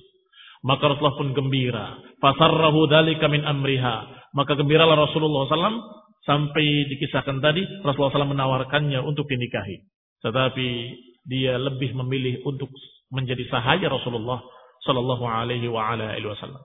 Maka 0.62 0.94
Rasulullah 0.94 1.18
pun 1.18 1.34
gembira. 1.34 1.98
Fasarrahu 2.22 2.86
dalika 2.86 3.26
min 3.26 3.42
amriha. 3.42 4.21
Maka 4.32 4.56
gembiralah 4.56 4.96
Rasulullah 4.96 5.44
SAW 5.48 5.80
sampai 6.24 6.88
dikisahkan 6.88 7.42
tadi 7.44 7.62
Rasulullah 7.84 8.16
SAW 8.16 8.32
menawarkannya 8.32 9.00
untuk 9.04 9.28
dinikahi. 9.28 9.84
Tetapi 10.24 10.68
dia 11.28 11.58
lebih 11.58 11.92
memilih 11.98 12.42
untuk 12.48 12.72
menjadi 13.12 13.44
sahaya 13.52 13.92
Rasulullah 13.92 14.40
sallallahu 14.82 15.24
alaihi 15.26 15.68
wasallam. 15.68 16.62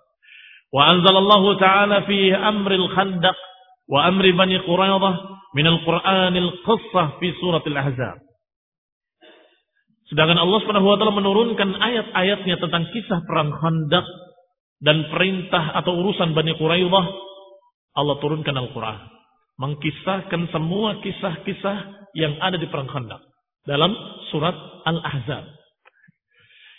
Wa 0.72 0.84
anzalallahu 0.96 1.60
ta'ala 1.60 2.04
fi 2.08 2.34
amril 2.34 2.88
khandaq 2.92 3.38
wa 3.88 4.04
amri 4.08 4.36
Bani 4.36 4.60
Quraidah 4.64 5.14
min 5.56 5.66
al-Qur'anil 5.68 6.52
qissah 6.64 7.20
fi 7.20 7.28
surat 7.40 7.64
Al-Ahzab. 7.64 8.28
Sedangkan 10.08 10.40
Allah 10.40 10.60
Subhanahu 10.64 10.88
wa 10.88 10.96
taala 10.96 11.20
menurunkan 11.20 11.70
ayat-ayatnya 11.84 12.56
tentang 12.64 12.88
kisah 12.96 13.28
perang 13.28 13.52
Khandaq 13.52 14.08
dan 14.80 15.04
perintah 15.12 15.76
atau 15.84 16.00
urusan 16.00 16.32
Bani 16.32 16.56
Quraidah, 16.56 17.06
Allah 17.98 18.22
turunkan 18.22 18.54
Al-Qur'an, 18.54 19.10
mengkisahkan 19.58 20.54
semua 20.54 21.02
kisah-kisah 21.02 21.78
yang 22.14 22.38
ada 22.38 22.62
di 22.62 22.70
perang 22.70 22.86
Khandaq 22.86 23.22
dalam 23.66 23.92
surat 24.30 24.54
Al-Ahzab. 24.86 25.44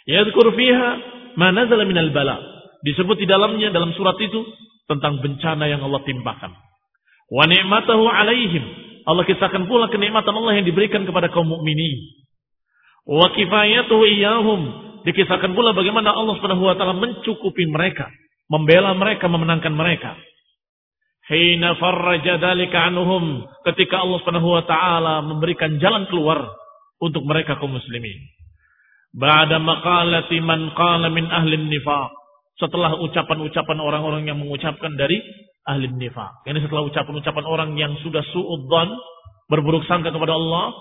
Yadhkur 0.08 0.54
fiha 0.54 0.90
ma 1.36 1.50
nazala 1.50 1.84
minal 1.84 2.14
bala. 2.14 2.38
Disebut 2.86 3.18
di 3.18 3.26
dalamnya 3.26 3.74
dalam 3.74 3.90
surat 3.98 4.14
itu 4.22 4.46
tentang 4.88 5.20
bencana 5.20 5.68
yang 5.68 5.82
Allah 5.82 6.00
timpakan. 6.06 6.54
Wa 7.28 7.44
ni'matahu 7.44 8.04
alaihim. 8.08 8.64
Allah 9.04 9.24
kisahkan 9.26 9.68
pula 9.68 9.92
kenikmatan 9.92 10.32
Allah 10.32 10.62
yang 10.62 10.66
diberikan 10.68 11.04
kepada 11.04 11.28
kaum 11.28 11.50
mukminin. 11.50 12.24
Wa 13.04 13.34
kifayatuhu 13.34 14.04
iyahum. 14.16 14.60
Dikisahkan 15.04 15.52
pula 15.52 15.76
bagaimana 15.76 16.12
Allah 16.12 16.36
Subhanahu 16.40 16.68
wa 16.68 16.76
taala 16.76 16.96
mencukupi 16.96 17.68
mereka, 17.68 18.08
membela 18.48 18.92
mereka, 18.96 19.28
memenangkan 19.28 19.72
mereka. 19.72 20.16
Hina 21.28 21.76
farraja 21.76 22.40
dalika 22.40 22.88
anhum 22.88 23.44
ketika 23.68 24.00
Allah 24.00 24.16
Subhanahu 24.24 24.48
wa 24.48 24.64
taala 24.64 25.20
memberikan 25.20 25.76
jalan 25.76 26.08
keluar 26.08 26.40
untuk 27.04 27.20
mereka 27.28 27.60
kaum 27.60 27.76
muslimin. 27.76 28.16
Ba'da 29.12 29.60
maqalati 29.60 30.40
man 30.40 30.72
qala 30.72 31.12
min 31.12 31.28
ahli 31.28 31.60
nifaq. 31.68 32.10
Setelah 32.58 32.96
ucapan-ucapan 32.98 33.78
orang-orang 33.78 34.24
yang 34.24 34.40
mengucapkan 34.40 34.96
dari 34.96 35.20
ahli 35.68 35.92
nifaq. 35.92 36.48
Ini 36.48 36.64
setelah 36.64 36.88
ucapan-ucapan 36.88 37.44
orang 37.44 37.70
yang 37.76 37.92
sudah 38.00 38.24
su'udzan, 38.32 38.88
berburuk 39.52 39.84
sangka 39.84 40.08
kepada 40.08 40.32
Allah, 40.32 40.72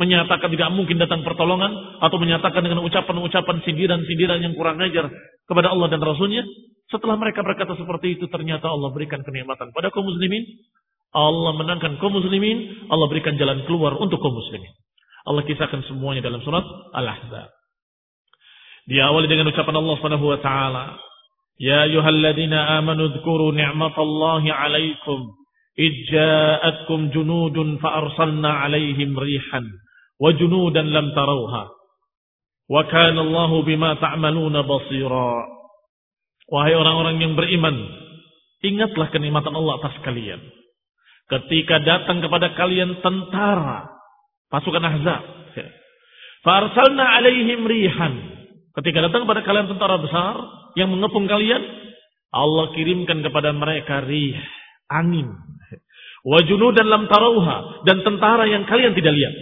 menyatakan 0.00 0.48
tidak 0.48 0.72
mungkin 0.72 0.96
datang 0.96 1.20
pertolongan, 1.20 2.00
atau 2.00 2.16
menyatakan 2.16 2.64
dengan 2.64 2.80
ucapan-ucapan 2.80 3.60
sindiran-sindiran 3.68 4.40
yang 4.40 4.56
kurang 4.56 4.80
ajar 4.80 5.12
kepada 5.44 5.68
Allah 5.68 5.92
dan 5.92 6.00
Rasulnya, 6.00 6.40
setelah 6.88 7.20
mereka 7.20 7.44
berkata 7.44 7.76
seperti 7.76 8.16
itu, 8.16 8.24
ternyata 8.32 8.72
Allah 8.72 8.88
berikan 8.96 9.20
kenikmatan 9.20 9.70
pada 9.76 9.92
kaum 9.92 10.08
muslimin, 10.08 10.42
Allah 11.12 11.52
menangkan 11.52 12.00
kaum 12.00 12.16
muslimin, 12.16 12.88
Allah 12.88 13.06
berikan 13.12 13.36
jalan 13.36 13.60
keluar 13.68 14.00
untuk 14.00 14.24
kaum 14.24 14.32
muslimin. 14.32 14.72
Allah 15.28 15.44
kisahkan 15.44 15.84
semuanya 15.84 16.24
dalam 16.24 16.40
surat 16.40 16.64
Al-Ahzab. 16.96 17.52
Diawali 18.88 19.28
dengan 19.28 19.52
ucapan 19.52 19.76
Allah 19.76 19.94
Subhanahu 20.00 20.26
wa 20.32 20.38
taala, 20.40 20.84
"Ya 21.60 21.84
ayyuhalladzina 21.84 22.80
amanu 22.80 23.12
dzkuru 23.20 23.52
ni'matallahi 23.52 24.48
'alaikum. 24.48 25.36
Idja'atkum 25.76 27.12
junudun 27.14 27.78
fa 27.78 28.00
arsalna 28.00 28.64
'alaihim 28.64 29.14
rihan 29.14 29.68
wa 30.20 30.30
junudan 30.36 30.92
lam 30.92 31.16
tarawha 31.16 31.72
wa 32.68 32.82
kana 32.86 33.20
Allahu 33.24 33.64
bima 33.64 33.96
ta'maluna 33.96 34.62
basira." 34.62 35.48
Wahai 36.50 36.74
orang-orang 36.74 37.22
yang 37.22 37.32
beriman, 37.38 37.78
ingatlah 38.60 39.06
kenikmatan 39.14 39.54
Allah 39.54 39.78
atas 39.78 39.94
kalian. 40.02 40.42
Ketika 41.30 41.78
datang 41.86 42.18
kepada 42.26 42.58
kalian 42.58 42.98
tentara 43.00 43.86
pasukan 44.50 44.82
Ahzab. 44.82 45.22
Farsalna 46.42 47.04
alaihim 47.20 47.64
rihan. 47.68 48.14
Ketika 48.74 49.06
datang 49.06 49.24
kepada 49.28 49.46
kalian 49.46 49.70
tentara 49.70 49.96
besar 50.02 50.34
yang 50.74 50.90
mengepung 50.90 51.30
kalian, 51.30 51.62
Allah 52.30 52.70
kirimkan 52.74 53.22
kepada 53.22 53.54
mereka 53.54 54.02
rih, 54.06 54.34
angin. 54.90 55.30
Wajunu 56.26 56.76
dan 56.76 56.86
lam 56.90 57.08
tarauha 57.08 57.86
dan 57.88 58.04
tentara 58.04 58.44
yang 58.50 58.68
kalian 58.68 58.92
tidak 58.92 59.14
lihat. 59.16 59.34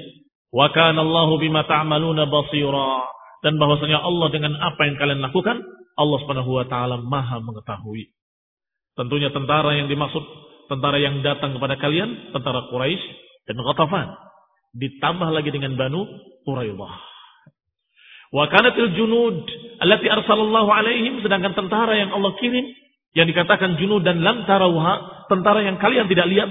Wa 0.49 0.73
kana 0.73 1.05
Allahu 1.05 1.41
bima 1.41 1.65
ta'maluna 1.69 2.25
basira 2.29 3.05
dan 3.45 3.61
bahwasanya 3.61 4.01
Allah 4.01 4.29
dengan 4.33 4.53
apa 4.59 4.81
yang 4.89 4.97
kalian 4.97 5.21
lakukan, 5.21 5.61
Allah 5.99 6.19
Subhanahu 6.25 6.51
wa 6.57 6.65
taala 6.67 6.99
Maha 7.05 7.39
mengetahui. 7.45 8.11
Tentunya 8.97 9.31
tentara 9.31 9.77
yang 9.79 9.87
dimaksud 9.87 10.25
tentara 10.67 10.99
yang 10.99 11.21
datang 11.23 11.55
kepada 11.57 11.79
kalian, 11.79 12.35
tentara 12.35 12.67
Quraisy 12.73 13.05
dan 13.47 13.57
Ghatafan 13.61 14.09
ditambah 14.77 15.29
lagi 15.33 15.51
dengan 15.53 15.75
Banu 15.79 16.05
Quraidah. 16.45 16.95
Wa 18.29 18.45
kanatil 18.53 18.93
junud 18.93 19.49
allati 19.81 20.07
arsalallahu 20.13 20.69
alaihim 20.69 21.25
sedangkan 21.25 21.57
tentara 21.57 21.97
yang 21.97 22.13
Allah 22.13 22.37
kirim 22.37 22.67
yang 23.17 23.25
dikatakan 23.25 23.81
junud 23.81 24.05
dan 24.05 24.21
lam 24.21 24.45
tarawha, 24.45 25.27
tentara 25.33 25.65
yang 25.65 25.81
kalian 25.81 26.07
tidak 26.13 26.29
lihat 26.29 26.51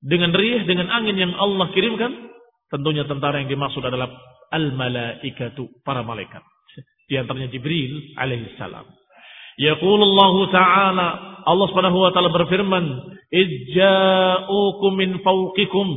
dengan 0.00 0.32
rih 0.32 0.64
dengan 0.64 0.88
angin 0.88 1.16
yang 1.20 1.32
Allah 1.36 1.68
kirimkan, 1.76 2.32
Tentunya 2.68 3.08
tentara 3.08 3.40
yang 3.40 3.48
dimaksud 3.48 3.80
adalah 3.80 4.12
al-malaikatu, 4.52 5.80
para 5.84 6.04
malaikat. 6.04 6.44
Di 7.08 7.16
antaranya 7.16 7.48
Jibril 7.48 8.12
alaihissalam. 8.20 8.84
Yaqulullahu 9.58 10.40
ta'ala, 10.52 11.06
Allah 11.48 11.66
subhanahu 11.72 11.98
wa 11.98 12.10
ta'ala 12.12 12.30
berfirman, 12.30 12.84
Ijja'ukum 13.32 14.92
min 14.94 15.10
fawqikum, 15.24 15.88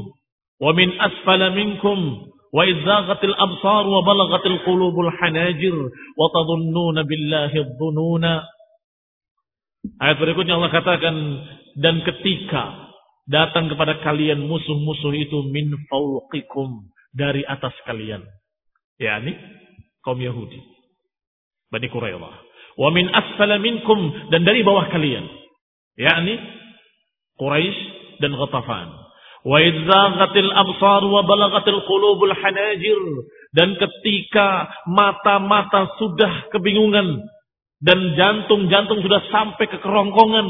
wa 0.64 0.72
min 0.72 0.96
asfala 0.96 1.52
minkum, 1.52 2.32
wa 2.52 2.64
izaghatil 2.64 3.36
absar 3.36 3.84
wa 3.86 4.02
balaghatil 4.08 4.64
qulubul 4.64 5.12
hanajir, 5.12 5.76
wa 6.16 6.26
tadhunnuna 6.32 7.04
billahi 7.04 7.60
dhununa. 7.76 8.48
Ayat 10.00 10.18
berikutnya 10.18 10.56
Allah 10.56 10.72
katakan, 10.72 11.16
dan 11.80 12.04
ketika 12.08 12.91
datang 13.32 13.72
kepada 13.72 14.04
kalian 14.04 14.44
musuh-musuh 14.44 15.16
itu 15.16 15.48
min 15.50 15.72
fauqikum 15.88 16.92
dari 17.16 17.48
atas 17.48 17.72
kalian. 17.88 18.22
Yakni 19.00 19.34
kaum 20.04 20.20
Yahudi. 20.20 20.60
Bani 21.72 21.88
Quraidah 21.88 22.52
wa 22.78 22.90
min 22.92 23.08
asfala 23.08 23.60
minkum 23.60 24.00
dan 24.32 24.44
dari 24.44 24.62
bawah 24.62 24.92
kalian. 24.92 25.26
Yakni 25.96 26.36
Quraisy 27.40 27.80
dan 28.22 28.36
Ghatafan. 28.36 28.90
Wa 29.42 29.58
idzaghatil 29.58 30.52
absar 30.54 31.02
wa 31.10 31.26
balagatil 31.26 31.82
qulubul 31.90 32.30
hanajir 32.30 33.02
dan 33.58 33.74
ketika 33.74 34.70
mata-mata 34.86 35.98
sudah 35.98 36.54
kebingungan 36.54 37.26
dan 37.82 38.00
jantung-jantung 38.14 39.02
sudah 39.02 39.26
sampai 39.34 39.66
ke 39.66 39.82
kerongkongan 39.82 40.46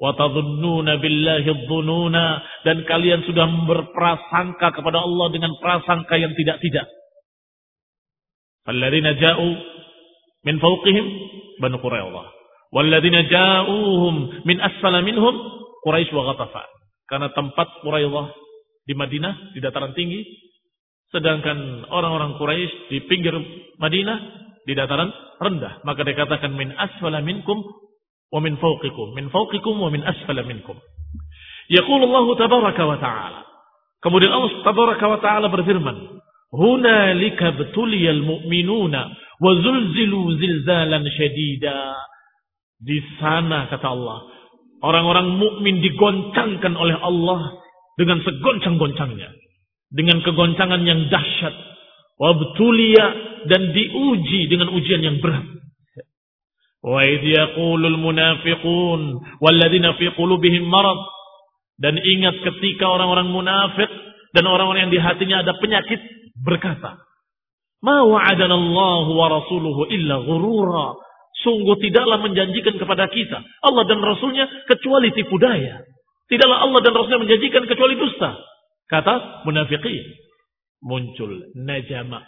wa 0.00 0.16
tadhunnuna 0.16 0.96
billahi 0.96 1.68
dhununa 1.68 2.24
dan 2.64 2.82
kalian 2.88 3.20
sudah 3.28 3.44
berprasangka 3.68 4.72
kepada 4.72 5.04
Allah 5.04 5.26
dengan 5.28 5.52
prasangka 5.60 6.16
yang 6.16 6.32
tidak-tidak. 6.32 6.88
Alladzina 8.64 9.12
ja'u 9.16 9.48
min 10.48 10.56
fawqihim 10.56 11.06
banu 11.60 11.76
Quraidah 11.84 12.40
walladzina 12.74 13.26
ja'uhum 13.28 14.46
min 14.46 14.56
asfala 14.62 15.04
minhum 15.04 15.34
Quraisy 15.80 16.12
wa 16.12 16.32
Ghatafan. 16.32 16.68
Karena 17.08 17.28
tempat 17.34 17.68
Quraidah 17.82 18.30
di 18.86 18.94
Madinah 18.94 19.56
di 19.56 19.60
dataran 19.60 19.96
tinggi, 19.96 20.22
sedangkan 21.10 21.88
orang-orang 21.90 22.38
Quraisy 22.38 22.92
di 22.92 22.98
pinggir 23.10 23.34
Madinah 23.80 24.18
di 24.64 24.72
dataran 24.76 25.10
rendah. 25.40 25.82
Maka 25.82 26.06
dikatakan 26.06 26.54
min 26.54 26.70
asfala 26.76 27.24
minkum 27.24 27.58
wa 28.30 28.40
min 28.40 28.56
fawqikum, 28.56 29.14
min 29.14 29.28
fawqikum 29.30 29.74
wa 29.78 29.90
min 29.90 30.02
asfala 30.02 30.42
minkum. 30.46 30.78
Yaqulu 31.70 32.06
Allah 32.06 32.26
tabaraka 32.38 32.82
wa 32.86 32.98
ta'ala. 32.98 33.40
Kemudian 34.02 34.32
Allah 34.32 34.50
tabaraka 34.64 35.06
wa 35.06 35.18
ta'ala 35.22 35.46
berfirman, 35.50 35.96
"Hunalika 36.54 37.54
betuliyal 37.54 38.22
mu'minuna 38.22 39.00
wa 39.38 39.50
zulzilu 39.60 40.38
zilzalan 40.38 41.04
syadida." 41.14 41.94
Di 42.80 42.96
sana 43.20 43.68
kata 43.68 43.92
Allah, 43.92 44.30
Orang-orang 44.80 45.36
mukmin 45.36 45.84
digoncangkan 45.84 46.72
oleh 46.72 46.96
Allah 46.96 47.60
dengan 48.00 48.24
segoncang-goncangnya. 48.24 49.28
Dengan 49.92 50.24
kegoncangan 50.24 50.80
yang 50.88 51.12
dahsyat. 51.12 51.52
Wabtulia 52.16 53.04
dan 53.48 53.76
diuji 53.76 54.48
dengan 54.48 54.72
ujian 54.72 55.04
yang 55.04 55.20
berat. 55.20 55.44
Idh 56.80 57.24
yaqulul 57.28 58.00
munafiqun 58.00 59.00
walladzina 59.40 59.94
fi 60.00 60.08
qulubihim 60.16 60.64
marad. 60.64 60.96
Dan 61.80 61.96
ingat 61.96 62.44
ketika 62.44 62.88
orang-orang 62.88 63.32
munafik 63.32 63.88
dan 64.36 64.44
orang-orang 64.44 64.88
yang 64.88 64.92
di 64.92 65.00
hatinya 65.00 65.40
ada 65.40 65.56
penyakit 65.56 66.00
berkata, 66.40 67.00
"Ma 67.80 68.04
wa'adana 68.04 68.52
Allah 68.52 69.04
wa 69.08 69.26
rasuluhu 69.28 69.88
illa 69.88 70.20
ghurura." 70.24 70.96
Sungguh 71.40 71.80
tidaklah 71.80 72.20
menjanjikan 72.20 72.76
kepada 72.76 73.08
kita 73.08 73.40
Allah 73.64 73.88
dan 73.88 74.04
Rasulnya 74.04 74.44
kecuali 74.68 75.08
tipu 75.16 75.40
daya. 75.40 75.80
Tidaklah 76.28 76.68
Allah 76.68 76.80
dan 76.84 76.92
Rasulnya 76.92 77.22
menjanjikan 77.24 77.64
kecuali 77.64 77.96
dusta. 77.96 78.36
Kata 78.90 79.46
munafiqin. 79.48 80.04
Muncul 80.84 81.54
najama. 81.56 82.20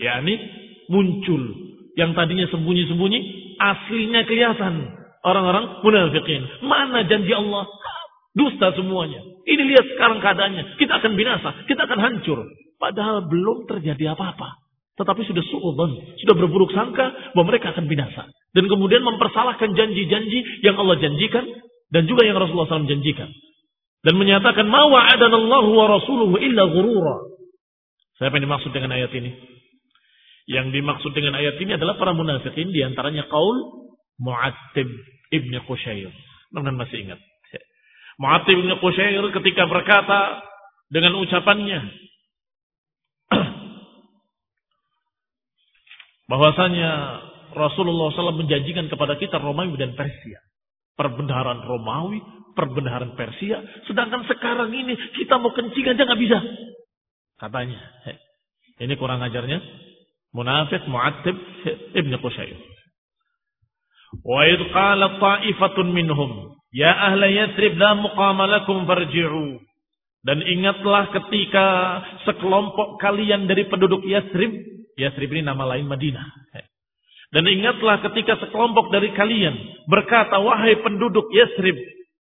yakni 0.00 0.40
muncul. 0.88 1.71
Yang 1.92 2.10
tadinya 2.16 2.46
sembunyi-sembunyi, 2.48 3.18
aslinya 3.60 4.22
kelihatan. 4.24 4.74
orang-orang 5.22 5.86
munafikin. 5.86 6.42
Mana 6.66 7.06
janji 7.06 7.30
Allah? 7.30 7.70
Dusta 8.34 8.74
semuanya. 8.74 9.22
Ini 9.46 9.62
lihat 9.70 9.86
sekarang 9.94 10.18
keadaannya. 10.18 10.82
Kita 10.82 10.98
akan 10.98 11.12
binasa. 11.14 11.62
Kita 11.70 11.86
akan 11.86 11.98
hancur. 12.02 12.42
Padahal 12.82 13.30
belum 13.30 13.70
terjadi 13.70 14.18
apa-apa. 14.18 14.58
Tetapi 14.98 15.22
sudah 15.22 15.44
su'udhan. 15.46 16.18
Sudah 16.26 16.34
berburuk 16.34 16.74
sangka 16.74 17.32
bahwa 17.38 17.54
mereka 17.54 17.70
akan 17.70 17.86
binasa. 17.86 18.26
Dan 18.50 18.66
kemudian 18.66 19.06
mempersalahkan 19.06 19.78
janji-janji 19.78 20.66
yang 20.66 20.74
Allah 20.74 20.98
janjikan. 20.98 21.44
Dan 21.92 22.08
juga 22.10 22.26
yang 22.26 22.40
Rasulullah 22.40 22.66
SAW 22.66 22.90
janjikan. 22.90 23.30
Dan 24.02 24.18
menyatakan, 24.18 24.66
Ma 24.66 24.90
wa'adanallahu 24.90 25.70
wa 25.70 25.86
rasuluhu 25.86 26.34
illa 26.42 26.66
gurura. 26.66 27.30
Siapa 28.18 28.42
yang 28.42 28.50
dimaksud 28.50 28.74
dengan 28.74 28.90
ayat 28.96 29.14
ini? 29.14 29.51
Yang 30.50 30.66
dimaksud 30.74 31.12
dengan 31.14 31.38
ayat 31.38 31.58
ini 31.62 31.78
adalah 31.78 31.98
para 31.98 32.12
munafikin. 32.14 32.74
Di 32.74 32.82
antaranya 32.82 33.26
kaul 33.30 33.88
Mu'attib 34.18 34.88
ibn 35.30 35.52
Qushair. 35.66 36.10
Teman 36.52 36.76
masih 36.76 37.08
ingat. 37.08 37.20
Mu'attib 38.18 38.58
ibn 38.58 38.72
Qushair 38.82 39.22
ketika 39.32 39.66
berkata 39.70 40.42
dengan 40.90 41.16
ucapannya. 41.18 41.80
bahwasanya 46.32 46.90
Rasulullah 47.52 48.08
SAW 48.12 48.40
menjanjikan 48.40 48.88
kepada 48.88 49.20
kita 49.20 49.36
Romawi 49.36 49.76
dan 49.76 49.92
Persia. 49.92 50.40
Perbendaharaan 50.96 51.60
Romawi, 51.64 52.20
perbendaharaan 52.56 53.12
Persia. 53.16 53.60
Sedangkan 53.84 54.24
sekarang 54.28 54.72
ini 54.72 54.96
kita 55.16 55.36
mau 55.36 55.52
kencing 55.52 55.92
aja 55.92 56.02
nggak 56.04 56.20
bisa. 56.20 56.38
Katanya. 57.36 57.80
Ini 58.80 58.94
kurang 58.96 59.20
ajarnya. 59.20 59.60
Munafik 60.32 60.88
Mu'attib 60.88 61.36
ibn 61.92 62.12
Qushair. 62.20 62.56
Wa 64.24 64.44
idh 64.48 64.64
qala 64.72 65.20
ta'ifatun 65.20 65.92
minhum 65.92 66.56
ya 66.72 67.12
la 67.12 67.90
muqama 67.96 68.48
lakum 68.48 68.88
farji'u. 68.88 69.60
Dan 70.22 70.38
ingatlah 70.38 71.10
ketika 71.10 71.66
sekelompok 72.24 73.02
kalian 73.02 73.50
dari 73.50 73.66
penduduk 73.66 74.06
Yathrib, 74.06 74.54
Yathrib 74.94 75.34
ini 75.34 75.42
nama 75.42 75.66
lain 75.74 75.90
Madinah. 75.90 76.26
Dan 77.32 77.48
ingatlah 77.48 78.04
ketika 78.06 78.38
sekelompok 78.38 78.92
dari 78.92 79.10
kalian 79.16 79.56
berkata, 79.88 80.38
wahai 80.38 80.78
penduduk 80.84 81.26
Yathrib, 81.32 81.74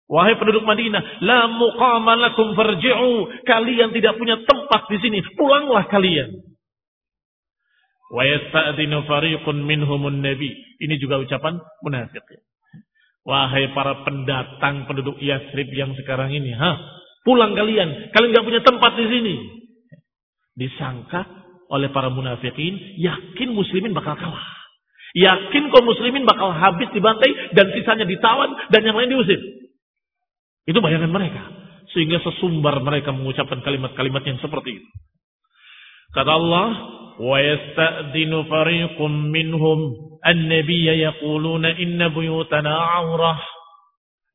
wahai 0.09 0.39
penduduk 0.41 0.65
Madinah, 0.65 1.21
la 1.21 1.51
muqama 1.51 2.15
lakum 2.17 2.57
farji'u. 2.57 3.45
Kalian 3.45 3.93
tidak 3.93 4.17
punya 4.17 4.39
tempat 4.49 4.89
di 4.89 4.99
sini, 5.03 5.19
pulanglah 5.37 5.85
kalian. 5.93 6.50
Minhumun 9.65 10.19
nabi. 10.19 10.51
Ini 10.83 10.95
juga 10.99 11.23
ucapan 11.23 11.63
munafik. 11.87 12.27
Wahai 13.23 13.71
para 13.71 14.03
pendatang 14.03 14.91
penduduk 14.91 15.21
Yasrib 15.23 15.71
yang 15.71 15.95
sekarang 15.95 16.35
ini, 16.35 16.51
ha? 16.57 16.75
Pulang 17.23 17.53
kalian, 17.53 18.11
kalian 18.11 18.31
nggak 18.33 18.47
punya 18.49 18.63
tempat 18.65 18.93
di 18.97 19.07
sini. 19.07 19.35
Disangka 20.57 21.23
oleh 21.71 21.93
para 21.95 22.11
munafikin, 22.11 22.99
yakin 22.99 23.55
muslimin 23.55 23.95
bakal 23.95 24.19
kalah. 24.19 24.47
Yakin 25.15 25.71
kaum 25.71 25.87
muslimin 25.87 26.27
bakal 26.27 26.55
habis 26.55 26.91
dibantai 26.95 27.55
dan 27.55 27.71
sisanya 27.75 28.07
ditawan 28.07 28.51
dan 28.75 28.83
yang 28.83 28.95
lain 28.95 29.11
diusir. 29.11 29.39
Itu 30.67 30.79
bayangan 30.83 31.11
mereka. 31.11 31.43
Sehingga 31.91 32.23
sesumbar 32.23 32.79
mereka 32.83 33.11
mengucapkan 33.11 33.59
kalimat-kalimat 33.67 34.23
yang 34.23 34.39
seperti 34.39 34.83
itu. 34.83 34.89
Kata 36.11 36.33
Allah, 36.35 36.67
وَيَسْتَأْذِنُ 37.21 38.33
فَرِيقٌ 38.51 38.97
مِّنْهُمْ 39.37 39.79
النَّبِيَّ 40.27 40.87
يَقُولُونَ 41.07 41.65
إِنَّ 41.65 42.01
بُيُوتَنَا 42.09 42.75
عَوْرَةٌ 42.75 43.35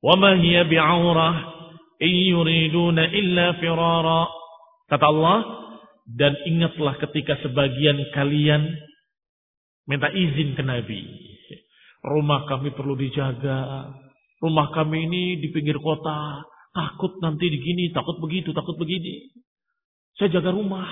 وَمَا 0.05 0.31
هِيَ 0.39 0.63
wa 0.63 1.27
إِنْ 2.01 2.13
يُرِيدُونَ 2.35 2.97
إِلَّا 2.99 3.47
فِرَارًا. 3.59 4.21
Kata 4.85 5.05
Allah, 5.09 5.37
dan 6.05 6.37
ingatlah 6.45 7.01
ketika 7.01 7.41
sebagian 7.41 7.97
kalian 8.13 8.69
minta 9.89 10.13
izin 10.13 10.53
ke 10.53 10.61
Nabi. 10.61 11.01
Rumah 12.05 12.45
kami 12.45 12.69
perlu 12.77 12.93
dijaga. 12.93 13.89
Rumah 14.37 14.69
kami 14.77 15.09
ini 15.09 15.23
di 15.41 15.49
pinggir 15.49 15.81
kota. 15.81 16.45
Takut 16.69 17.17
nanti 17.17 17.49
begini, 17.49 17.89
takut 17.89 18.21
begitu, 18.21 18.53
takut 18.53 18.77
begini. 18.77 19.33
Saya 20.13 20.37
jaga 20.37 20.53
rumah. 20.53 20.85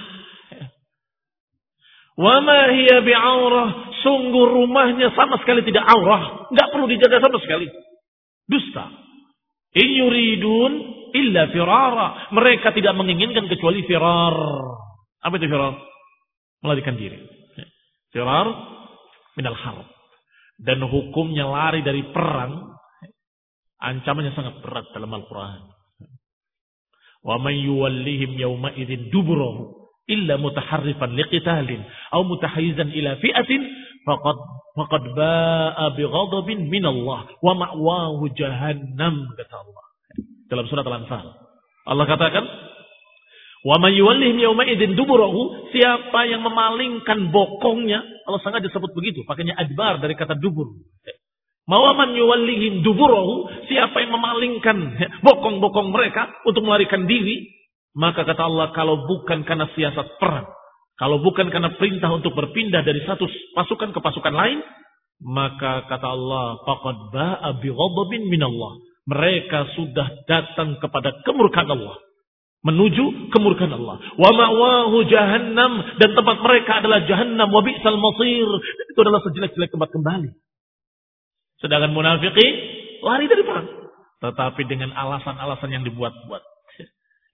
Wama 2.14 2.60
hiya 2.74 3.02
bi'aurah. 3.02 3.68
Sungguh 4.06 4.46
rumahnya 4.52 5.16
sama 5.18 5.40
sekali 5.42 5.66
tidak 5.66 5.88
aurah. 5.88 6.52
Nggak 6.54 6.68
perlu 6.70 6.86
dijaga 6.92 7.24
sama 7.24 7.38
sekali. 7.42 7.68
Dusta. 8.46 8.86
In 9.74 9.90
yuridun 9.98 10.72
illa 11.16 11.50
firara. 11.50 12.30
Mereka 12.36 12.76
tidak 12.78 12.94
menginginkan 12.94 13.50
kecuali 13.50 13.82
firar. 13.90 14.36
Apa 15.24 15.34
itu 15.40 15.50
firar? 15.50 15.74
Melarikan 16.62 17.00
diri. 17.00 17.18
Firar 18.14 18.48
minal 19.34 19.58
harb. 19.58 19.88
Dan 20.62 20.86
hukumnya 20.86 21.50
lari 21.50 21.82
dari 21.82 22.06
perang. 22.14 22.78
Ancamannya 23.84 24.32
sangat 24.38 24.62
berat 24.62 24.86
dalam 24.94 25.12
Al-Quran. 25.12 25.62
Wa 27.24 27.40
man 27.40 27.56
yuwallihim 27.56 28.36
yawma 28.36 28.76
idin 28.76 29.12
duburahu 29.12 29.83
illa 30.10 30.36
mutaharrifan 30.36 31.16
liqitalin 31.16 31.82
atau 32.12 32.24
mutahayyizan 32.28 32.92
ila 32.92 33.12
fi'atin 33.24 33.62
faqad 34.04 34.38
faqad 34.76 35.04
ba'a 35.16 35.86
bighadabin 35.96 36.68
min 36.68 36.84
Allah 36.84 37.32
wa 37.40 37.54
ma'wahu 37.56 38.28
jahannam 38.36 39.32
kata 39.40 39.56
Allah. 39.56 39.84
Dalam 40.52 40.66
surat 40.68 40.86
Al-Anfal. 40.86 41.26
Allah 41.88 42.06
katakan 42.08 42.44
wa 43.64 43.76
may 43.80 43.96
yuwallihim 43.96 44.44
yawma 44.44 44.68
idzin 44.68 44.96
duburahu 45.00 45.72
siapa 45.72 46.28
yang 46.28 46.44
memalingkan 46.44 47.32
bokongnya 47.32 48.04
Allah 48.28 48.40
sengaja 48.44 48.68
sebut 48.72 48.92
begitu 48.92 49.24
pakainya 49.24 49.56
adbar 49.56 50.04
dari 50.04 50.20
kata 50.20 50.36
dubur. 50.36 50.68
Mawaman 51.64 52.12
yuwallihim 52.12 52.84
duburahu 52.84 53.48
siapa 53.72 54.04
yang 54.04 54.12
memalingkan 54.12 55.00
bokong-bokong 55.24 55.96
mereka 55.96 56.28
untuk 56.44 56.68
melarikan 56.68 57.08
diri 57.08 57.63
maka 57.94 58.26
kata 58.26 58.42
Allah, 58.42 58.74
kalau 58.74 59.06
bukan 59.06 59.46
karena 59.46 59.70
siasat 59.78 60.18
perang, 60.18 60.50
kalau 60.98 61.22
bukan 61.22 61.50
karena 61.50 61.74
perintah 61.78 62.10
untuk 62.14 62.34
berpindah 62.38 62.86
dari 62.86 63.02
satu 63.06 63.26
pasukan 63.54 63.94
ke 63.94 64.00
pasukan 64.02 64.34
lain, 64.34 64.62
maka 65.22 65.86
kata 65.90 66.08
Allah, 66.10 66.62
faqad 66.66 66.98
ba'a 67.14 67.50
minallah. 68.30 68.74
Mereka 69.04 69.76
sudah 69.76 70.08
datang 70.26 70.80
kepada 70.80 71.12
kemurkaan 71.28 71.70
Allah. 71.70 72.00
Menuju 72.64 73.36
kemurkaan 73.36 73.76
Allah. 73.76 74.00
Wa 74.16 74.32
ma'wahu 74.32 75.04
jahannam. 75.12 76.00
Dan 76.00 76.16
tempat 76.16 76.40
mereka 76.40 76.80
adalah 76.80 77.04
jahannam. 77.04 77.52
Wa 77.52 77.60
bi'sal 77.60 78.00
masir. 78.00 78.48
Itu 78.88 79.00
adalah 79.04 79.20
sejelek-jelek 79.28 79.76
tempat 79.76 79.92
kembali. 79.92 80.32
Sedangkan 81.60 81.92
munafiqin 81.92 82.54
lari 83.04 83.28
dari 83.28 83.44
perang. 83.44 83.68
Tetapi 84.24 84.62
dengan 84.72 84.96
alasan-alasan 84.96 85.68
yang 85.76 85.84
dibuat-buat. 85.84 86.53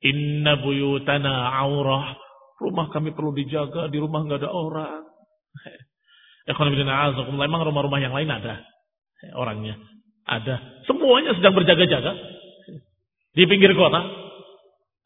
Inna 0.04 0.60
buyutana 0.60 1.56
aurah. 1.60 2.16
Rumah 2.60 2.92
kami 2.92 3.16
perlu 3.16 3.32
dijaga, 3.32 3.88
di 3.88 3.98
rumah 4.00 4.28
nggak 4.28 4.44
ada 4.44 4.52
orang. 4.52 5.04
Emang 6.50 7.62
rumah-rumah 7.64 8.00
yang 8.04 8.12
lain 8.12 8.28
ada 8.28 8.66
orangnya. 9.36 9.76
Ada. 10.30 10.86
Semuanya 10.86 11.36
sedang 11.36 11.58
berjaga-jaga. 11.58 12.12
Di 13.38 13.44
pinggir 13.50 13.74
kota. 13.74 14.02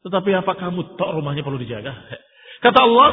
Tetapi 0.04 0.30
apa 0.36 0.52
kamu 0.60 1.00
tok 1.00 1.10
rumahnya 1.16 1.40
perlu 1.40 1.56
dijaga? 1.56 1.92
Kata 2.64 2.78
Allah, 2.84 3.10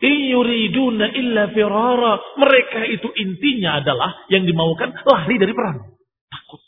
Iyuriduna 0.00 1.12
illa 1.12 1.48
firara. 1.52 2.20
Mereka 2.40 2.80
itu 2.92 3.08
intinya 3.16 3.80
adalah 3.80 4.28
yang 4.32 4.44
dimaukan 4.44 4.92
lari 5.04 5.36
dari 5.40 5.52
perang. 5.56 5.96
Takut. 6.28 6.60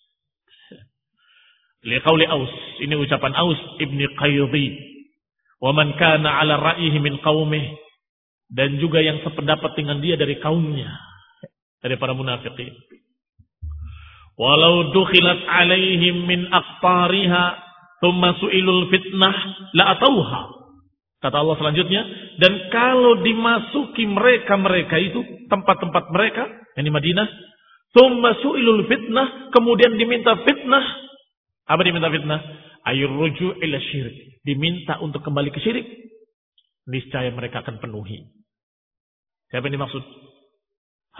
Liqauli 1.87 2.27
Aus. 2.27 2.51
Ini 2.83 2.95
ucapan 2.99 3.35
Aus 3.39 3.59
ibni 3.79 4.07
Qayyidhi. 4.19 4.67
Wa 5.59 5.75
man 5.75 5.95
kana 5.99 6.43
ala 6.43 6.59
ra'yihi 6.75 6.99
min 7.03 7.19
qaumih. 7.23 7.75
Dan 8.49 8.81
juga 8.81 9.03
yang 9.05 9.21
sependapat 9.23 9.77
dengan 9.77 10.01
dia 10.01 10.17
dari 10.17 10.41
kaumnya. 10.41 10.89
Dari 11.79 11.95
para 12.01 12.17
munafiqin. 12.17 12.73
Walau 14.39 14.95
dukhilat 14.95 15.43
alaihim 15.47 16.27
min 16.27 16.41
aqtariha. 16.51 17.45
Thumma 17.99 18.39
su'ilul 18.39 18.87
fitnah 18.95 19.35
la'atauha. 19.75 20.41
Kata 21.19 21.37
Allah 21.43 21.59
selanjutnya. 21.59 22.03
Dan 22.39 22.71
kalau 22.71 23.21
dimasuki 23.23 24.07
mereka-mereka 24.07 24.97
itu. 25.03 25.21
Tempat-tempat 25.51 26.05
mereka. 26.15 26.43
Di 26.79 26.91
Madinah. 26.91 27.27
Thumma 27.93 28.39
su'ilul 28.39 28.87
fitnah. 28.87 29.51
Kemudian 29.51 29.99
diminta 29.99 30.39
fitnah 30.47 31.08
apa 31.69 31.81
diminta 31.85 32.09
fitnah? 32.09 32.41
Ayur 32.89 33.13
ruju 33.13 33.61
ila 33.61 33.79
syirik. 33.93 34.41
Diminta 34.41 34.97
untuk 35.05 35.21
kembali 35.21 35.53
ke 35.53 35.61
syirik. 35.61 35.85
Niscaya 36.89 37.29
mereka 37.37 37.61
akan 37.61 37.77
penuhi. 37.85 38.25
Siapa 39.53 39.69
yang 39.69 39.77
dimaksud? 39.77 40.01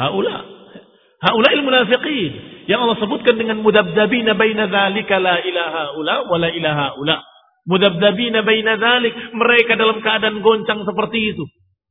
Haula. 0.01 0.37
Haula 1.19 1.49
ilmu 1.53 1.69
munafiqin. 1.69 2.33
yang 2.65 2.85
Allah 2.85 2.97
sebutkan 3.01 3.37
dengan 3.37 3.61
mudabdabina 3.61 4.33
baina 4.37 4.69
dzalika 4.69 5.21
la 5.21 5.41
ilaha 5.45 5.83
ula 6.01 6.17
wa 6.25 6.37
la 6.41 6.49
ilaha 6.49 6.97
ula. 6.97 7.21
Mudabdabina 7.69 8.41
baina 8.41 8.81
dzalik, 8.81 9.13
mereka 9.37 9.77
dalam 9.77 10.01
keadaan 10.01 10.41
goncang 10.41 10.89
seperti 10.89 11.37
itu. 11.37 11.45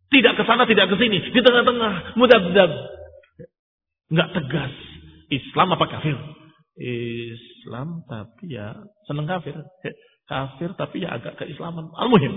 Tidak 0.09 0.33
ke 0.33 0.43
sana, 0.49 0.65
tidak 0.65 0.89
ke 0.89 0.95
sini, 0.97 1.21
di 1.21 1.37
tengah-tengah, 1.43 2.17
mudabdab. 2.17 2.71
Enggak 4.09 4.29
tegas. 4.33 4.73
Islam 5.27 5.75
apa 5.75 5.85
kafir? 5.91 6.15
Islam 6.77 8.05
tapi 8.05 8.53
ya 8.53 8.77
senang 9.09 9.25
kafir. 9.25 9.57
Kafir 10.27 10.69
tapi 10.77 11.01
ya 11.01 11.17
agak 11.17 11.39
keislaman. 11.41 11.89
Al-muhim. 11.97 12.33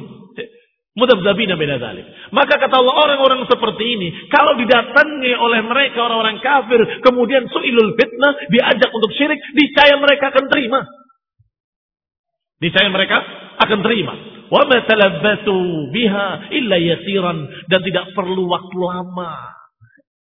Mudabdabina 0.90 1.54
beda 1.54 1.78
dalik. 1.78 2.02
Maka 2.34 2.58
kata 2.58 2.74
Allah 2.82 2.96
orang-orang 2.98 3.46
seperti 3.46 3.84
ini. 3.94 4.08
Kalau 4.26 4.58
didatangi 4.58 5.32
oleh 5.38 5.60
mereka 5.62 6.02
orang-orang 6.02 6.42
kafir. 6.42 6.82
Kemudian 7.06 7.46
su'ilul 7.46 7.94
fitnah. 7.94 8.34
Diajak 8.50 8.90
untuk 8.90 9.14
syirik. 9.14 9.38
Niscaya 9.54 9.94
mereka 10.02 10.34
akan 10.34 10.50
terima. 10.50 10.80
Niscaya 12.58 12.90
mereka 12.90 13.22
akan 13.62 13.78
terima. 13.86 14.14
Wa 14.50 14.66
matalabbatu 14.66 15.54
biha 15.94 16.50
illa 16.58 16.76
yasiran. 16.78 17.38
Dan 17.70 17.80
tidak 17.86 18.10
perlu 18.18 18.50
waktu 18.50 18.76
lama. 18.82 19.56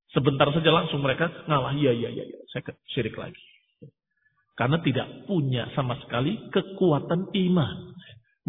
Sebentar 0.09 0.49
saja 0.57 0.73
langsung 0.73 1.05
mereka 1.05 1.29
ngalah. 1.45 1.77
Iya, 1.77 1.93
iya, 1.93 2.09
iya. 2.17 2.25
Ya. 2.25 2.39
Saya 2.49 2.73
syirik 2.97 3.13
lagi. 3.13 3.46
Karena 4.57 4.81
tidak 4.81 5.29
punya 5.29 5.69
sama 5.77 5.93
sekali 6.01 6.49
kekuatan 6.49 7.29
iman. 7.29 7.77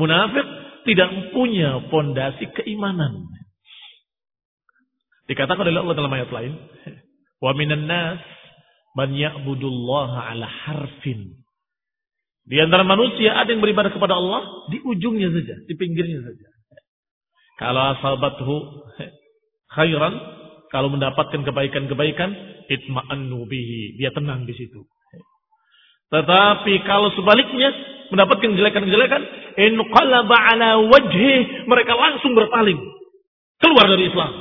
Munafik 0.00 0.46
tidak 0.88 1.36
punya 1.36 1.84
fondasi 1.92 2.48
keimanan. 2.56 3.28
Dikatakan 5.28 5.68
oleh 5.68 5.84
Allah 5.84 5.98
dalam 6.00 6.14
ayat 6.16 6.32
lain, 6.32 6.56
"Wa 7.44 7.52
minan 7.52 7.84
nas 7.84 8.24
man 8.96 9.12
ya'budullaha 9.12 10.32
ala 10.32 10.48
harfin." 10.48 11.44
Di 12.48 12.56
antara 12.64 12.80
manusia 12.88 13.36
ada 13.36 13.52
yang 13.52 13.60
beribadah 13.60 13.92
kepada 13.92 14.16
Allah 14.16 14.64
di 14.72 14.80
ujungnya 14.80 15.28
saja, 15.28 15.60
di 15.68 15.76
pinggirnya 15.76 16.24
saja. 16.24 16.48
Kalau 17.60 17.92
asabathu 17.92 18.56
khairan, 19.76 20.14
kalau 20.72 20.88
mendapatkan 20.88 21.44
kebaikan-kebaikan, 21.44 22.30
itma'annu 22.72 23.44
bihi, 23.44 24.00
dia 24.00 24.08
tenang 24.16 24.48
di 24.48 24.56
situ. 24.56 24.88
Tetapi 26.08 26.74
kalau 26.88 27.12
sebaliknya 27.12 27.68
mendapatkan 28.08 28.48
kejelekan-kejelekan, 28.48 29.22
inqalaba 29.60 30.36
ala 30.52 30.80
wajhi, 30.88 31.68
mereka 31.68 31.92
langsung 31.92 32.32
berpaling. 32.32 32.80
Keluar 33.60 33.84
dari 33.90 34.08
Islam. 34.08 34.32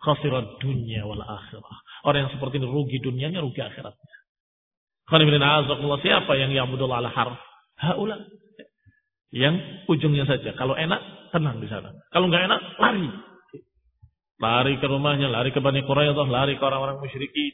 Khasirat 0.00 0.62
dunia 0.62 1.04
wal 1.04 1.20
akhirah. 1.20 1.76
Orang 2.06 2.24
yang 2.24 2.32
seperti 2.32 2.62
ini 2.62 2.68
rugi 2.70 3.02
dunianya, 3.02 3.42
rugi 3.42 3.60
akhiratnya. 3.60 4.16
Siapa 5.10 6.32
yang 6.38 6.54
ya'budul 6.54 6.88
ala 6.88 7.10
harf? 7.10 7.36
Haula. 7.82 8.16
Yang 9.34 9.84
ujungnya 9.90 10.24
saja. 10.24 10.54
Kalau 10.54 10.78
enak, 10.78 11.30
tenang 11.34 11.58
di 11.58 11.66
sana. 11.66 11.90
Kalau 12.14 12.30
nggak 12.30 12.46
enak, 12.46 12.60
lari. 12.78 13.08
Lari 14.40 14.74
ke 14.80 14.86
rumahnya, 14.88 15.28
lari 15.28 15.50
ke 15.52 15.60
Bani 15.60 15.84
Quraidah, 15.84 16.24
lari 16.30 16.56
ke 16.56 16.64
orang-orang 16.64 17.02
musyrikin. 17.02 17.52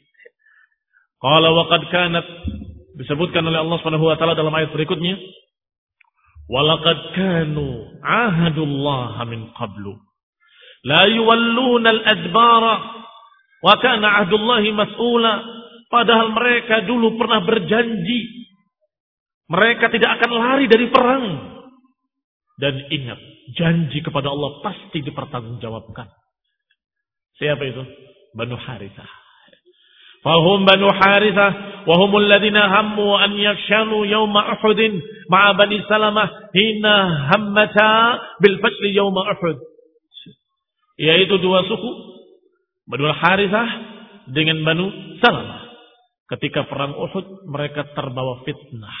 Qala 1.19 1.49
waqad 1.51 1.83
kanat 1.89 2.27
disebutkan 2.97 3.45
oleh 3.45 3.61
Allah 3.61 3.77
Subhanahu 3.79 4.09
wa 4.09 4.17
taala 4.17 4.33
dalam 4.33 4.53
ayat 4.53 4.73
berikutnya 4.73 5.15
walaqad 6.49 7.13
kanu 7.13 7.97
ahadullah 8.01 9.21
min 9.29 9.53
qablu. 9.53 9.93
La 10.85 11.05
yuwalluna 11.05 11.89
al-adbara 11.93 12.75
wa 13.61 13.73
kana 13.77 14.25
ahdullahi 14.25 14.73
mas'ula. 14.73 15.55
Padahal 15.87 16.35
mereka 16.35 16.83
dulu 16.83 17.15
pernah 17.15 17.47
berjanji 17.47 18.37
mereka 19.47 19.87
tidak 19.87 20.19
akan 20.19 20.31
lari 20.35 20.65
dari 20.67 20.91
perang. 20.91 21.25
Dan 22.57 22.75
ingat 22.91 23.19
janji 23.55 24.03
kepada 24.03 24.27
Allah 24.27 24.59
pasti 24.59 24.99
dipertanggungjawabkan. 25.05 26.09
Siapa 27.39 27.63
itu? 27.63 27.83
Banu 28.35 28.57
Harithah 28.59 29.26
فهم 30.26 30.64
بنو 30.64 30.88
حارثة 30.92 31.48
وهم 31.86 32.12
الذين 32.16 32.56
هموا 32.56 33.24
أن 33.24 33.32
يفشلوا 33.32 34.06
يوم 34.06 34.36
أحد 34.36 34.80
مع 35.30 35.52
بني 35.52 35.82
سلمة 35.82 36.24
حين 36.54 36.86
همتا 37.30 37.90
بالفشل 38.40 38.84
يوم 38.86 39.18
أحد 39.18 39.56
yaitu 41.00 41.34
dua 41.40 41.66
suku 41.66 41.90
Banu 42.86 43.10
Harithah 43.10 43.68
dengan 44.30 44.62
Banu 44.62 44.86
Salamah 45.18 45.72
ketika 46.36 46.68
perang 46.68 46.94
Uhud 46.94 47.48
mereka 47.48 47.90
terbawa 47.96 48.44
fitnah 48.46 48.98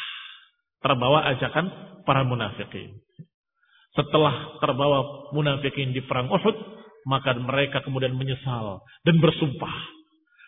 terbawa 0.82 1.30
ajakan 1.30 1.70
para 2.02 2.26
munafikin 2.26 2.98
setelah 3.94 4.58
terbawa 4.58 5.30
munafikin 5.30 5.94
di 5.94 6.02
perang 6.02 6.32
Uhud 6.32 6.56
maka 7.06 7.36
mereka 7.38 7.84
kemudian 7.86 8.18
menyesal 8.18 8.82
dan 9.06 9.16
bersumpah 9.22 9.95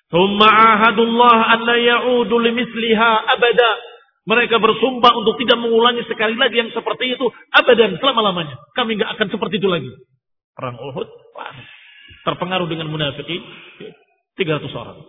Thumma 0.10 0.50
ahadullah 0.50 1.38
anna 1.54 1.76
ya'udu 1.78 2.36
limisliha 2.42 3.12
abada. 3.30 3.72
Mereka 4.26 4.62
bersumpah 4.62 5.14
untuk 5.18 5.42
tidak 5.42 5.58
mengulangi 5.58 6.06
sekali 6.06 6.38
lagi 6.38 6.62
yang 6.62 6.70
seperti 6.70 7.18
itu 7.18 7.26
abadan 7.50 7.98
selama-lamanya. 7.98 8.58
Kami 8.78 8.98
nggak 8.98 9.18
akan 9.18 9.28
seperti 9.34 9.58
itu 9.58 9.70
lagi. 9.70 9.90
Perang 10.54 10.78
Uhud 10.78 11.08
terpengaruh 12.26 12.68
dengan 12.70 12.92
munafikin 12.92 13.42
300 14.38 14.70
orang. 14.76 15.00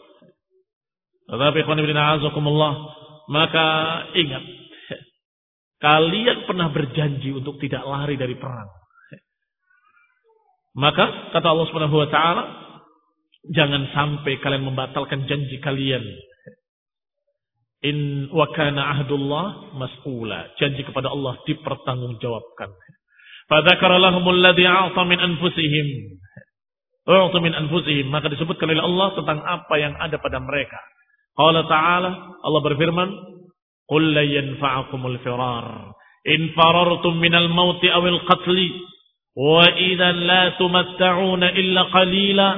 Tetapi 1.31 1.59
maka 3.31 3.67
ingat 4.19 4.45
kalian 5.81 6.39
pernah 6.45 6.69
berjanji 6.75 7.31
untuk 7.31 7.57
tidak 7.63 7.87
lari 7.87 8.19
dari 8.19 8.35
perang. 8.35 8.69
Maka 10.75 11.35
kata 11.35 11.47
Allah 11.51 11.67
Subhanahu 11.67 11.99
wa 11.99 12.09
taala, 12.11 12.45
Jangan 13.49 13.89
sampai 13.97 14.37
kalian 14.45 14.69
membatalkan 14.69 15.25
janji 15.25 15.57
kalian. 15.65 16.05
In 17.81 18.29
wakana 18.29 19.01
ahdullah 19.01 19.73
mas'ula. 19.81 20.53
Janji 20.61 20.85
kepada 20.85 21.09
Allah 21.09 21.41
dipertanggungjawabkan. 21.49 22.69
Fadzakara 23.49 23.97
lahumul 23.97 24.37
ladzi 24.45 24.69
a'ta 24.69 25.01
min 25.09 25.17
anfusihim. 25.17 25.89
A'ta 27.09 27.41
min 27.41 27.57
anfusihim. 27.57 28.13
Maka 28.13 28.29
disebutkan 28.29 28.69
oleh 28.69 28.85
Allah 28.85 29.09
tentang 29.17 29.41
apa 29.41 29.75
yang 29.81 29.97
ada 29.97 30.21
pada 30.21 30.37
mereka. 30.45 30.77
Qala 31.33 31.65
ta'ala, 31.65 32.11
Allah 32.45 32.61
berfirman, 32.61 33.09
"Qul 33.89 34.05
la 34.13 34.25
yanfa'akumul 34.29 35.17
firar 35.25 35.97
in 36.29 36.53
farartum 36.53 37.17
minal 37.17 37.49
mauti 37.49 37.89
awil 37.89 38.21
qatli 38.29 38.69
wa 39.33 39.65
idzan 39.73 40.29
la 40.29 40.53
tumatta'una 40.61 41.57
illa 41.57 41.89
qalila." 41.89 42.49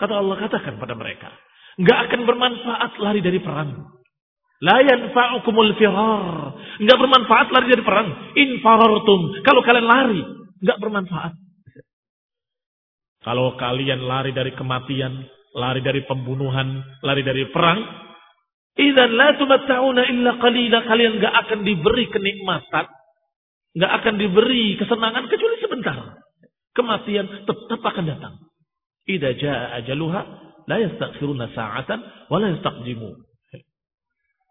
Kata 0.00 0.16
Allah 0.16 0.36
katakan 0.40 0.80
pada 0.80 0.96
mereka. 0.96 1.28
Nggak 1.76 1.98
akan 2.08 2.20
bermanfaat 2.24 2.92
lari 3.04 3.20
dari 3.20 3.36
perang. 3.44 4.00
La 4.64 4.80
yanfa'ukumul 4.80 5.76
firar. 5.76 6.56
Nggak 6.80 6.98
bermanfaat 7.00 7.48
lari 7.52 7.66
dari 7.68 7.84
perang. 7.84 8.08
In 8.36 8.64
farartum. 8.64 9.44
Kalau 9.44 9.60
kalian 9.60 9.84
lari. 9.84 10.20
Nggak 10.64 10.78
bermanfaat. 10.80 11.32
Kalau 13.20 13.60
kalian 13.60 14.00
lari 14.04 14.32
dari 14.32 14.56
kematian. 14.56 15.20
Lari 15.52 15.84
dari 15.84 16.00
pembunuhan. 16.08 16.80
Lari 17.04 17.20
dari 17.20 17.44
perang. 17.52 17.80
Idan 18.80 19.10
la 19.16 19.36
tumatta'una 19.36 20.02
illa 20.08 20.40
qalila. 20.40 20.78
Kalian 20.88 21.12
nggak 21.20 21.34
akan 21.44 21.60
diberi 21.60 22.08
kenikmatan. 22.08 22.88
Nggak 23.76 23.92
akan 24.00 24.14
diberi 24.16 24.80
kesenangan 24.80 25.28
kecuali 25.28 25.56
sebentar. 25.60 25.96
Kematian 26.72 27.44
tetap 27.44 27.80
akan 27.84 28.04
datang. 28.08 28.49
Idza 29.10 29.30
jaa 29.34 29.82
ajaluha 29.82 30.20
la 30.70 30.76
yastakhiruna 30.78 31.50
sa'atan 31.50 32.30
wa 32.30 32.36
la 32.38 32.54
yastaqdimu. 32.54 33.10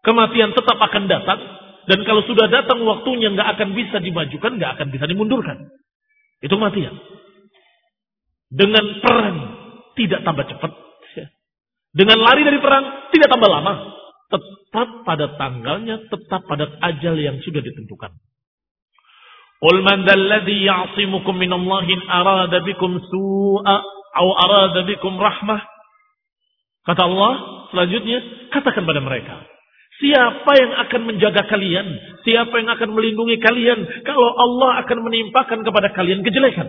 Kematian 0.00 0.56
tetap 0.56 0.76
akan 0.80 1.04
datang 1.08 1.40
dan 1.88 1.98
kalau 2.04 2.22
sudah 2.28 2.48
datang 2.48 2.80
waktunya 2.84 3.32
nggak 3.32 3.56
akan 3.56 3.68
bisa 3.72 4.00
dimajukan, 4.00 4.56
nggak 4.60 4.72
akan 4.76 4.88
bisa 4.92 5.04
dimundurkan. 5.08 5.68
Itu 6.40 6.56
kematian. 6.56 6.96
Dengan 8.50 8.84
perang 9.04 9.38
tidak 9.96 10.20
tambah 10.24 10.44
cepat. 10.48 10.72
Dengan 11.90 12.22
lari 12.22 12.46
dari 12.46 12.58
perang 12.62 13.10
tidak 13.10 13.28
tambah 13.28 13.50
lama. 13.50 13.74
Tetap 14.30 14.88
pada 15.02 15.26
tanggalnya, 15.34 16.06
tetap 16.06 16.46
pada 16.46 16.70
ajal 16.86 17.18
yang 17.18 17.42
sudah 17.42 17.58
ditentukan. 17.58 18.14
Qul 19.60 19.76
man 19.84 20.06
ya'simukum 20.06 21.34
minallahi 21.36 21.92
arada 22.08 22.64
bikum 22.64 22.96
su'a 22.96 23.76
au 24.16 24.28
arada 24.34 24.82
bikum 24.86 25.14
rahmah. 25.18 25.60
Kata 26.86 27.02
Allah 27.06 27.32
selanjutnya, 27.70 28.18
katakan 28.50 28.88
pada 28.88 29.00
mereka, 29.04 29.46
siapa 30.00 30.50
yang 30.56 30.72
akan 30.88 31.00
menjaga 31.06 31.42
kalian? 31.46 31.86
Siapa 32.24 32.54
yang 32.56 32.70
akan 32.72 32.88
melindungi 32.96 33.36
kalian 33.38 33.78
kalau 34.02 34.30
Allah 34.36 34.82
akan 34.84 34.98
menimpakan 35.06 35.60
kepada 35.62 35.92
kalian 35.92 36.24
kejelekan? 36.24 36.68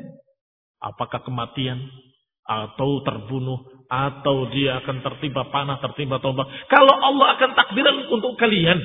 Apakah 0.82 1.22
kematian? 1.24 1.80
atau 2.52 3.00
terbunuh 3.06 3.60
atau 3.88 4.50
dia 4.52 4.80
akan 4.84 5.04
tertimpa 5.04 5.48
panah, 5.52 5.80
tertimpa 5.84 6.20
tombak. 6.24 6.48
Kalau 6.72 6.96
Allah 7.00 7.40
akan 7.40 7.50
takdiran 7.56 8.08
untuk 8.12 8.36
kalian, 8.40 8.80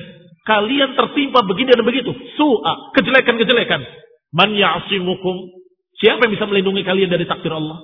kalian 0.47 0.95
tertimpa 0.95 1.43
begini 1.47 1.75
dan 1.75 1.83
begitu, 1.87 2.11
su'a, 2.35 2.95
kejelekan-kejelekan. 2.95 3.81
Man 4.35 4.55
ya'simukum? 4.55 5.35
Siapa 5.97 6.27
yang 6.27 6.33
bisa 6.35 6.45
melindungi 6.45 6.83
kalian 6.85 7.09
dari 7.09 7.25
takdir 7.25 7.55
Allah? 7.55 7.81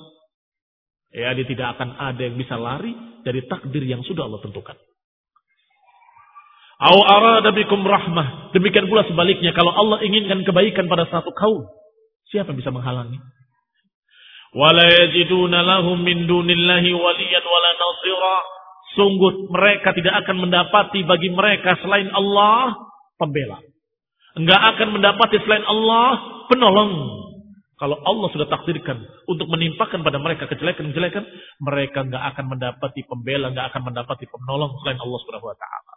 Ya, 1.14 1.30
dia 1.38 1.46
tidak 1.46 1.78
akan 1.78 1.94
ada 1.94 2.22
yang 2.26 2.36
bisa 2.36 2.58
lari 2.58 2.94
dari 3.22 3.46
takdir 3.46 3.86
yang 3.86 4.02
sudah 4.02 4.26
Allah 4.26 4.42
tentukan. 4.42 4.76
Au 6.84 7.00
arada 7.06 7.54
bikum 7.54 7.86
rahmah. 7.86 8.52
Demikian 8.52 8.90
pula 8.90 9.06
sebaliknya, 9.06 9.54
kalau 9.54 9.72
Allah 9.72 10.02
inginkan 10.02 10.42
kebaikan 10.42 10.90
pada 10.90 11.06
satu 11.08 11.30
kaum, 11.32 11.70
siapa 12.34 12.52
yang 12.52 12.60
bisa 12.60 12.74
menghalangi? 12.74 13.22
wala 14.54 14.86
yajiduna 14.86 15.66
lahum 15.66 15.98
min 16.06 16.30
dunillahi 16.30 16.94
waliyan 16.94 17.44
wala 17.44 17.70
nasira 17.74 18.38
sungguh 18.94 19.50
mereka 19.50 19.90
tidak 19.98 20.14
akan 20.24 20.46
mendapati 20.46 21.02
bagi 21.02 21.34
mereka 21.34 21.74
selain 21.82 22.14
Allah 22.14 22.78
pembela 23.18 23.58
enggak 24.38 24.62
akan 24.78 24.88
mendapati 24.94 25.42
selain 25.42 25.66
Allah 25.66 26.22
penolong 26.54 26.94
kalau 27.80 27.98
Allah 28.06 28.28
sudah 28.32 28.48
takdirkan 28.48 29.02
untuk 29.26 29.50
menimpakan 29.50 30.06
pada 30.06 30.22
mereka 30.22 30.46
kejelekan-kejelekan 30.50 31.24
mereka 31.62 32.06
enggak 32.06 32.24
akan 32.34 32.46
mendapati 32.54 33.02
pembela 33.06 33.50
enggak 33.50 33.74
akan 33.74 33.92
mendapati 33.92 34.26
penolong 34.30 34.72
selain 34.84 35.00
Allah 35.02 35.20
Subhanahu 35.26 35.50
wa 35.50 35.58
taala 35.58 35.94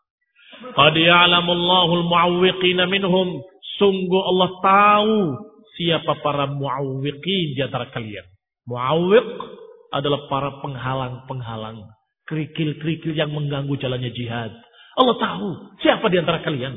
qad 0.73 0.97
al-mu'awwiqina 0.97 2.89
minhum 2.89 3.45
sungguh 3.77 4.23
Allah 4.35 4.51
tahu 4.65 5.17
siapa 5.77 6.17
para 6.25 6.49
mu'awwiqin 6.49 7.55
di 7.55 7.61
antara 7.61 7.93
kalian 7.93 8.25
Muawiq 8.67 9.31
adalah 9.95 10.27
para 10.27 10.51
penghalang-penghalang. 10.61 11.87
Kerikil-kerikil 12.27 13.15
yang 13.15 13.31
mengganggu 13.31 13.79
jalannya 13.79 14.11
jihad. 14.11 14.51
Allah 14.99 15.17
tahu 15.23 15.49
siapa 15.79 16.11
di 16.11 16.19
antara 16.19 16.43
kalian. 16.43 16.75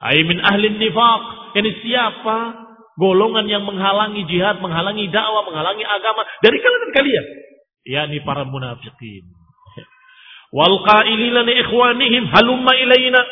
Aimin 0.00 0.40
ahlin 0.40 0.80
nifaq. 0.80 1.22
Ini 1.52 1.70
siapa 1.84 2.36
golongan 2.96 3.48
yang 3.48 3.64
menghalangi 3.64 4.24
jihad, 4.28 4.60
menghalangi 4.60 5.08
dakwah, 5.08 5.48
menghalangi 5.48 5.84
agama 5.84 6.22
dari 6.44 6.58
kalangan 6.60 6.90
kalian. 6.92 7.26
yakni 7.82 8.18
para 8.22 8.46
munafikin. 8.46 9.26
Wal 10.52 10.76
qailina 10.84 11.40
li 11.48 11.54
ikhwanihim 11.64 12.24
halumma 12.28 12.72
ilaina. 12.76 13.22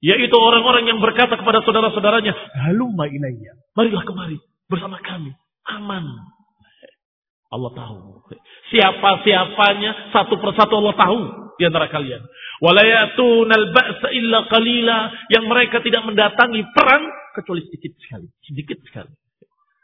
Yaitu 0.00 0.32
orang-orang 0.32 0.88
yang 0.88 0.96
berkata 0.96 1.36
kepada 1.36 1.60
saudara-saudaranya, 1.60 2.32
halumma 2.56 3.04
ilayya. 3.04 3.52
Marilah 3.76 4.00
kemari 4.08 4.40
bersama 4.64 4.96
kami 5.04 5.36
aman. 5.68 6.06
Allah 7.50 7.70
tahu. 7.74 8.22
Siapa-siapanya 8.70 10.14
satu 10.14 10.38
persatu 10.38 10.78
Allah 10.78 10.94
tahu 10.94 11.18
di 11.58 11.66
antara 11.66 11.90
kalian. 11.90 12.22
Walayatunal 12.62 13.66
ba'sa 13.74 14.08
illa 14.14 14.46
qalila 14.46 14.98
yang 15.34 15.50
mereka 15.50 15.82
tidak 15.82 16.06
mendatangi 16.06 16.62
perang 16.70 17.04
kecuali 17.34 17.62
sedikit 17.68 17.92
sekali, 18.00 18.28
sedikit 18.44 18.78
sekali. 18.86 19.12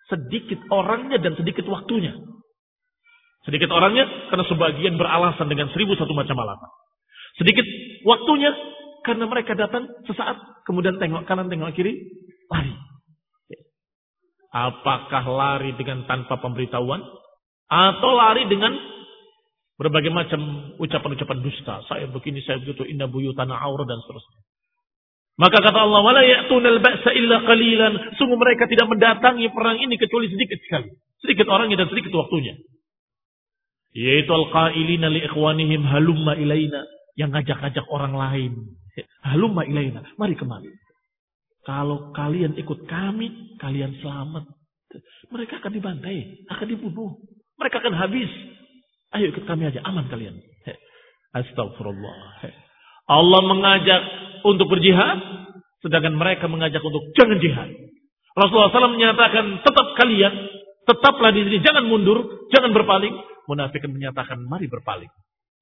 Sedikit 0.07 0.61
orangnya 0.71 1.19
dan 1.19 1.35
sedikit 1.35 1.67
waktunya. 1.67 2.15
Sedikit 3.43 3.71
orangnya 3.75 4.07
karena 4.31 4.45
sebagian 4.47 4.95
beralasan 4.99 5.47
dengan 5.51 5.71
seribu 5.71 5.95
satu 5.99 6.15
macam 6.15 6.39
alasan. 6.43 6.71
Sedikit 7.39 7.67
waktunya 8.07 8.55
karena 9.03 9.27
mereka 9.31 9.55
datang 9.55 9.87
sesaat 10.07 10.67
kemudian 10.67 10.99
tengok 10.99 11.27
kanan 11.27 11.51
tengok 11.51 11.75
kiri 11.75 12.07
lari. 12.51 12.75
Apakah 14.51 15.25
lari 15.27 15.75
dengan 15.79 16.07
tanpa 16.09 16.39
pemberitahuan? 16.41 17.03
Atau 17.67 18.11
lari 18.15 18.47
dengan 18.47 18.73
berbagai 19.77 20.09
macam 20.09 20.73
ucapan-ucapan 20.81 21.39
dusta. 21.45 21.85
Saya 21.91 22.09
begini, 22.09 22.41
saya 22.41 22.63
begitu, 22.63 22.89
inna 22.89 23.11
tanah 23.11 23.59
aura 23.61 23.85
dan 23.85 24.01
seterusnya. 24.01 24.41
Maka 25.37 25.61
kata 25.61 25.79
Allah, 25.85 26.01
wala 26.01 26.25
ya'tunal 26.25 26.81
ba'sa 26.81 27.13
illa 27.13 27.45
qalilan. 27.45 28.17
Sungguh 28.17 28.41
mereka 28.41 28.65
tidak 28.65 28.89
mendatangi 28.89 29.53
perang 29.53 29.77
ini 29.77 30.01
kecuali 30.01 30.33
sedikit 30.33 30.57
sekali. 30.65 30.89
Sedikit 31.21 31.45
orangnya 31.53 31.85
dan 31.85 31.93
sedikit 31.93 32.13
waktunya. 32.17 32.57
Yaitu 33.93 34.33
al-qailina 34.33 35.13
li 35.13 35.21
ikhwanihim 35.29 35.85
halumma 35.85 36.41
ilaina. 36.41 36.89
Yang 37.21 37.31
ngajak-ngajak 37.37 37.85
orang 37.93 38.17
lain. 38.17 38.53
Halumma 39.21 39.69
ilaina. 39.69 40.09
Mari 40.17 40.41
kemari. 40.41 40.73
Kalau 41.69 42.17
kalian 42.17 42.57
ikut 42.57 42.89
kami, 42.89 43.59
kalian 43.61 43.93
selamat. 44.01 44.49
Mereka 45.29 45.61
akan 45.61 45.73
dibantai, 45.75 46.47
akan 46.49 46.67
dibunuh. 46.71 47.21
Mereka 47.61 47.85
akan 47.85 47.93
habis. 47.93 48.31
Ayo 49.13 49.35
ikut 49.35 49.45
kami 49.45 49.69
aja, 49.69 49.85
aman 49.85 50.09
kalian. 50.09 50.41
Astagfirullah. 51.37 52.41
Allah 53.07 53.41
mengajak 53.47 54.03
untuk 54.43 54.67
berjihad, 54.71 55.19
sedangkan 55.83 56.15
mereka 56.19 56.51
mengajak 56.51 56.83
untuk 56.83 57.15
jangan 57.15 57.39
jihad. 57.39 57.71
Rasulullah 58.37 58.69
SAW 58.69 58.99
menyatakan 58.99 59.65
tetap 59.65 59.87
kalian, 59.97 60.35
tetaplah 60.85 61.31
di 61.33 61.47
sini, 61.47 61.59
jangan 61.63 61.87
mundur, 61.87 62.49
jangan 62.53 62.75
berpaling. 62.75 63.15
Munafikin 63.47 63.95
menyatakan 63.95 64.43
mari 64.43 64.67
berpaling, 64.67 65.09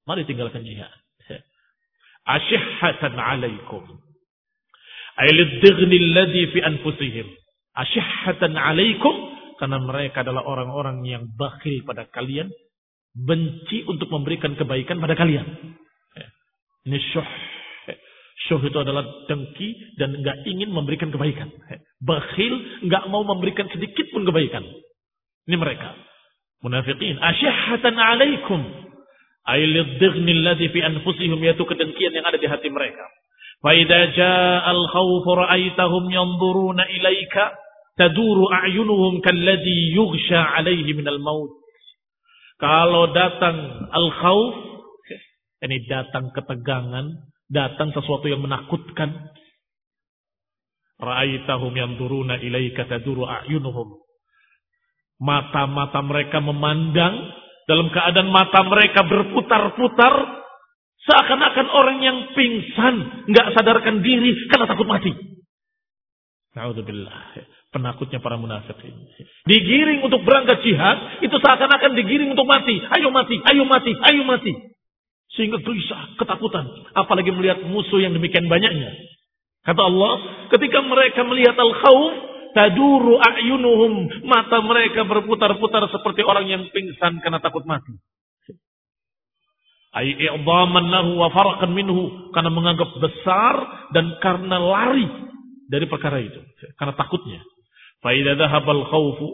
mari 0.09 0.25
tinggalkan 0.25 0.65
jihad. 0.65 0.89
Asyihatan 2.25 3.13
alaikum 3.21 4.01
alladhi 5.17 6.43
fi 6.51 6.59
anfusihim. 6.61 7.27
Asyihatan 7.75 8.55
alaikum. 8.55 9.15
Karena 9.55 9.79
mereka 9.79 10.27
adalah 10.27 10.43
orang-orang 10.43 11.07
yang 11.07 11.31
bakhil 11.39 11.87
pada 11.87 12.07
kalian. 12.11 12.51
Benci 13.15 13.87
untuk 13.87 14.11
memberikan 14.11 14.59
kebaikan 14.59 14.99
pada 14.99 15.15
kalian. 15.15 15.47
Ini 16.85 16.97
syuh. 17.13 17.29
Syuh 18.45 18.61
itu 18.61 18.77
adalah 18.77 19.01
dengki 19.25 19.97
dan 19.97 20.21
nggak 20.21 20.45
ingin 20.45 20.69
memberikan 20.69 21.09
kebaikan. 21.09 21.49
Bakhil 21.97 22.85
nggak 22.85 23.09
mau 23.09 23.25
memberikan 23.25 23.65
sedikit 23.73 24.05
pun 24.13 24.21
kebaikan. 24.21 24.61
Ini 25.49 25.57
mereka. 25.57 25.97
Munafiqin. 26.61 27.17
Asyihatan 27.17 27.95
alaikum. 27.97 28.61
Ailidhigni 29.45 30.41
alladhi 30.41 30.69
fi 30.73 30.79
anfusihum 30.81 31.41
yaitu 31.41 31.65
kedengkian 31.65 32.13
yang 32.13 32.25
ada 32.25 32.37
di 32.37 32.45
hati 32.49 32.69
mereka. 32.69 33.05
Faidha 33.61 34.13
ja'al 34.13 34.83
khawfu 34.93 35.29
ra'aitahum 35.41 36.09
yanzuruna 36.09 36.85
ilaika 36.85 37.53
taduru 37.97 38.45
a'yunuhum 38.51 39.25
kalladhi 39.25 39.95
yugsha 39.95 40.61
alaihi 40.61 40.93
minal 40.93 41.17
maut. 41.17 41.49
Kalau 42.61 43.11
datang 43.11 43.89
al-khawf 43.91 44.74
ini 45.63 45.87
datang 45.87 46.33
ketegangan 46.35 47.31
datang 47.47 47.93
sesuatu 47.93 48.25
yang 48.27 48.41
menakutkan 48.41 49.31
ra'aitahum 50.99 51.71
yanzuruna 51.71 52.41
ilaika 52.41 52.89
taduru 52.89 53.27
a'yunuhum 53.29 54.01
mata-mata 55.21 56.01
mereka 56.03 56.43
memandang 56.43 57.31
dalam 57.69 57.87
keadaan 57.93 58.29
mata 58.29 58.61
mereka 58.67 59.05
berputar-putar 59.07 60.45
Seakan-akan 61.05 61.67
orang 61.69 61.97
yang 62.01 62.17
pingsan, 62.33 63.29
nggak 63.29 63.47
sadarkan 63.53 64.01
diri 64.01 64.33
karena 64.49 64.65
takut 64.65 64.89
mati. 64.89 65.13
Naudzubillah. 66.57 67.37
Penakutnya 67.69 68.23
para 68.23 68.41
munafik 68.41 68.79
ini. 68.81 69.05
Digiring 69.45 70.01
untuk 70.01 70.25
berangkat 70.25 70.65
jihad, 70.65 71.21
itu 71.21 71.35
seakan-akan 71.37 71.93
digiring 71.93 72.33
untuk 72.33 72.49
mati. 72.49 72.81
Ayo 72.97 73.13
mati, 73.13 73.37
ayo 73.37 73.63
mati, 73.69 73.91
ayo 73.93 74.21
mati. 74.25 74.53
Sehingga 75.35 75.59
gelisah, 75.59 76.15
ketakutan. 76.15 76.63
Apalagi 76.95 77.31
melihat 77.35 77.63
musuh 77.67 77.99
yang 77.99 78.15
demikian 78.15 78.47
banyaknya. 78.47 78.91
Kata 79.67 79.81
Allah, 79.83 80.13
ketika 80.55 80.79
mereka 80.79 81.27
melihat 81.27 81.59
al-khawf, 81.59 82.13
taduru 82.55 83.19
a'yunuhum. 83.19 84.23
Mata 84.23 84.63
mereka 84.63 85.03
berputar-putar 85.03 85.91
seperti 85.91 86.23
orang 86.23 86.47
yang 86.47 86.63
pingsan 86.71 87.19
karena 87.19 87.43
takut 87.43 87.67
mati. 87.67 87.91
I'dhaman 89.95 90.91
lahu 90.91 91.23
wa 91.23 91.31
farakan 91.31 91.71
minhu 91.71 92.31
karena 92.35 92.51
menganggap 92.51 92.99
besar 92.99 93.53
dan 93.95 94.19
karena 94.19 94.59
lari 94.59 95.07
dari 95.71 95.87
perkara 95.87 96.19
itu 96.19 96.43
karena 96.75 96.91
takutnya. 96.99 97.39
Fa 98.03 98.11
idza 98.11 98.35
dhahabal 98.35 98.91
khaufu 98.91 99.27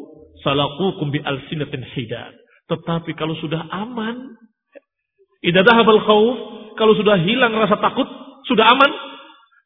salaqukum 0.45 1.09
bi 1.09 1.17
alsinatin 1.17 1.81
hidad. 1.97 2.37
Tetapi 2.69 3.17
kalau 3.17 3.33
sudah 3.41 3.67
aman, 3.73 4.37
idza 5.41 5.61
dhahabal 5.61 6.01
khauf, 6.05 6.37
kalau 6.77 6.93
sudah 6.97 7.19
hilang 7.21 7.53
rasa 7.57 7.77
takut, 7.77 8.07
sudah 8.47 8.65
aman, 8.65 8.91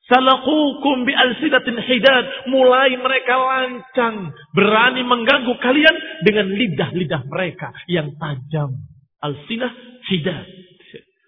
salaqukum 0.10 1.08
bi 1.08 1.14
alsinatin 1.14 1.80
hidad. 1.80 2.26
Mulai 2.52 2.96
mereka 3.00 3.36
lancang, 3.38 4.34
berani 4.52 5.04
mengganggu 5.06 5.54
kalian 5.60 5.96
dengan 6.24 6.52
lidah-lidah 6.52 7.22
mereka 7.30 7.72
yang 7.88 8.12
tajam. 8.20 8.76
Alsinah 9.22 9.72
hidad 10.12 10.66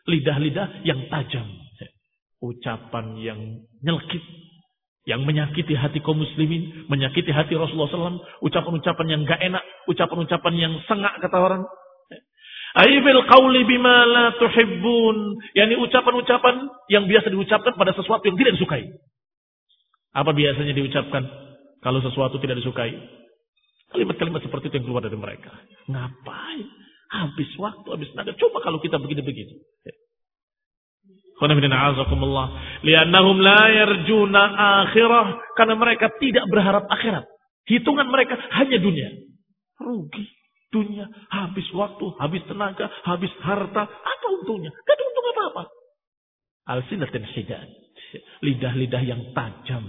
lidah-lidah 0.08 0.88
yang 0.88 1.06
tajam. 1.12 1.46
Ucapan 2.40 3.20
yang 3.20 3.40
nyelkit. 3.84 4.24
Yang 5.08 5.22
menyakiti 5.24 5.76
hati 5.76 6.00
kaum 6.00 6.20
muslimin. 6.20 6.88
Menyakiti 6.88 7.32
hati 7.32 7.56
Rasulullah 7.56 7.92
SAW. 7.92 8.24
Ucapan-ucapan 8.44 9.08
yang 9.08 9.22
gak 9.28 9.40
enak. 9.44 9.64
ucapan-ucapan 9.88 10.54
yang 10.56 10.74
sengak 10.88 11.20
kata 11.20 11.38
orang. 11.38 11.64
Aibil 12.78 13.22
qawli 13.26 13.66
bima 13.66 14.06
la 14.06 14.26
tuhibbun. 14.38 15.42
Yani 15.58 15.74
ucapan-ucapan 15.82 16.56
yang 16.94 17.10
biasa 17.10 17.34
diucapkan 17.34 17.74
pada 17.74 17.98
sesuatu 17.98 18.22
yang 18.30 18.38
tidak 18.38 18.54
disukai. 18.54 18.86
Apa 20.14 20.34
biasanya 20.34 20.78
diucapkan 20.78 21.26
kalau 21.82 22.06
sesuatu 22.06 22.38
tidak 22.38 22.62
disukai? 22.62 22.94
Kalimat-kalimat 23.90 24.44
seperti 24.46 24.70
itu 24.70 24.76
yang 24.78 24.86
keluar 24.86 25.02
dari 25.02 25.18
mereka. 25.18 25.50
Ngapain? 25.90 26.68
Habis 27.08 27.50
waktu, 27.56 27.88
habis 27.88 28.12
tenaga. 28.12 28.36
Coba 28.36 28.60
kalau 28.60 28.84
kita 28.84 29.00
begini-begini. 29.00 29.58
Liannahum 32.84 33.38
la 33.40 33.64
yarjuna 33.74 34.42
akhirah. 34.86 35.26
Karena 35.56 35.76
mereka 35.78 36.12
tidak 36.18 36.46
berharap 36.52 36.86
akhirat. 36.90 37.26
Hitungan 37.70 38.10
mereka 38.12 38.38
hanya 38.60 38.78
dunia. 38.82 39.10
Rugi. 39.78 40.37
Dunia. 40.68 41.08
Habis 41.32 41.68
waktu, 41.72 42.06
habis 42.20 42.44
tenaga, 42.44 42.92
habis 43.08 43.32
harta. 43.40 43.84
Apa 43.88 44.28
untungnya? 44.44 44.72
Gak 44.84 44.96
ada 45.00 45.04
untung 45.08 45.28
apa-apa. 45.32 45.64
Al-sinatin 46.68 47.24
hidad. 47.24 47.68
Lidah-lidah 48.44 49.04
yang 49.04 49.22
tajam. 49.32 49.84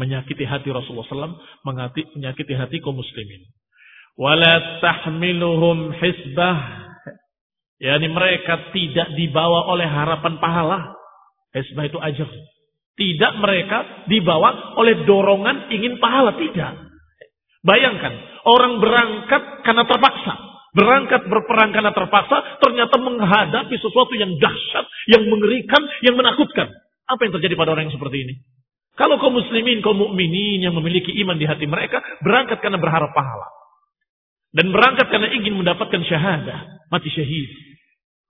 Menyakiti 0.00 0.48
hati 0.48 0.72
Rasulullah 0.72 1.04
SAW. 1.08 1.36
Menyakiti 2.16 2.54
hati 2.56 2.80
kaum 2.80 2.96
muslimin. 2.96 3.44
Wala 4.18 4.82
tahmiluhum 4.82 5.94
hisbah 5.94 6.88
yakni 7.78 8.10
mereka 8.10 8.74
tidak 8.74 9.14
dibawa 9.14 9.70
oleh 9.70 9.86
harapan 9.86 10.40
pahala. 10.40 10.96
Hisbah 11.52 11.84
itu 11.86 12.00
ajar. 12.00 12.28
Tidak 12.98 13.32
mereka 13.38 14.08
dibawa 14.10 14.74
oleh 14.74 15.06
dorongan 15.06 15.70
ingin 15.70 16.00
pahala. 16.02 16.34
Tidak. 16.34 16.87
Bayangkan, 17.68 18.12
orang 18.48 18.80
berangkat 18.80 19.42
karena 19.60 19.84
terpaksa. 19.84 20.34
Berangkat 20.72 21.28
berperang 21.28 21.76
karena 21.76 21.92
terpaksa, 21.92 22.60
ternyata 22.64 22.96
menghadapi 22.96 23.76
sesuatu 23.76 24.16
yang 24.16 24.40
dahsyat, 24.40 24.88
yang 25.12 25.28
mengerikan, 25.28 25.84
yang 26.00 26.16
menakutkan. 26.16 26.72
Apa 27.04 27.28
yang 27.28 27.32
terjadi 27.36 27.60
pada 27.60 27.76
orang 27.76 27.92
yang 27.92 27.96
seperti 27.96 28.24
ini? 28.24 28.34
Kalau 28.96 29.20
kaum 29.20 29.36
muslimin, 29.36 29.84
kaum 29.84 30.00
mukminin 30.00 30.64
yang 30.64 30.72
memiliki 30.80 31.12
iman 31.24 31.36
di 31.36 31.44
hati 31.44 31.68
mereka, 31.68 32.00
berangkat 32.24 32.64
karena 32.64 32.80
berharap 32.80 33.12
pahala. 33.12 33.48
Dan 34.48 34.72
berangkat 34.72 35.12
karena 35.12 35.28
ingin 35.36 35.60
mendapatkan 35.60 36.02
syahadah, 36.08 36.88
mati 36.88 37.12
syahid. 37.12 37.52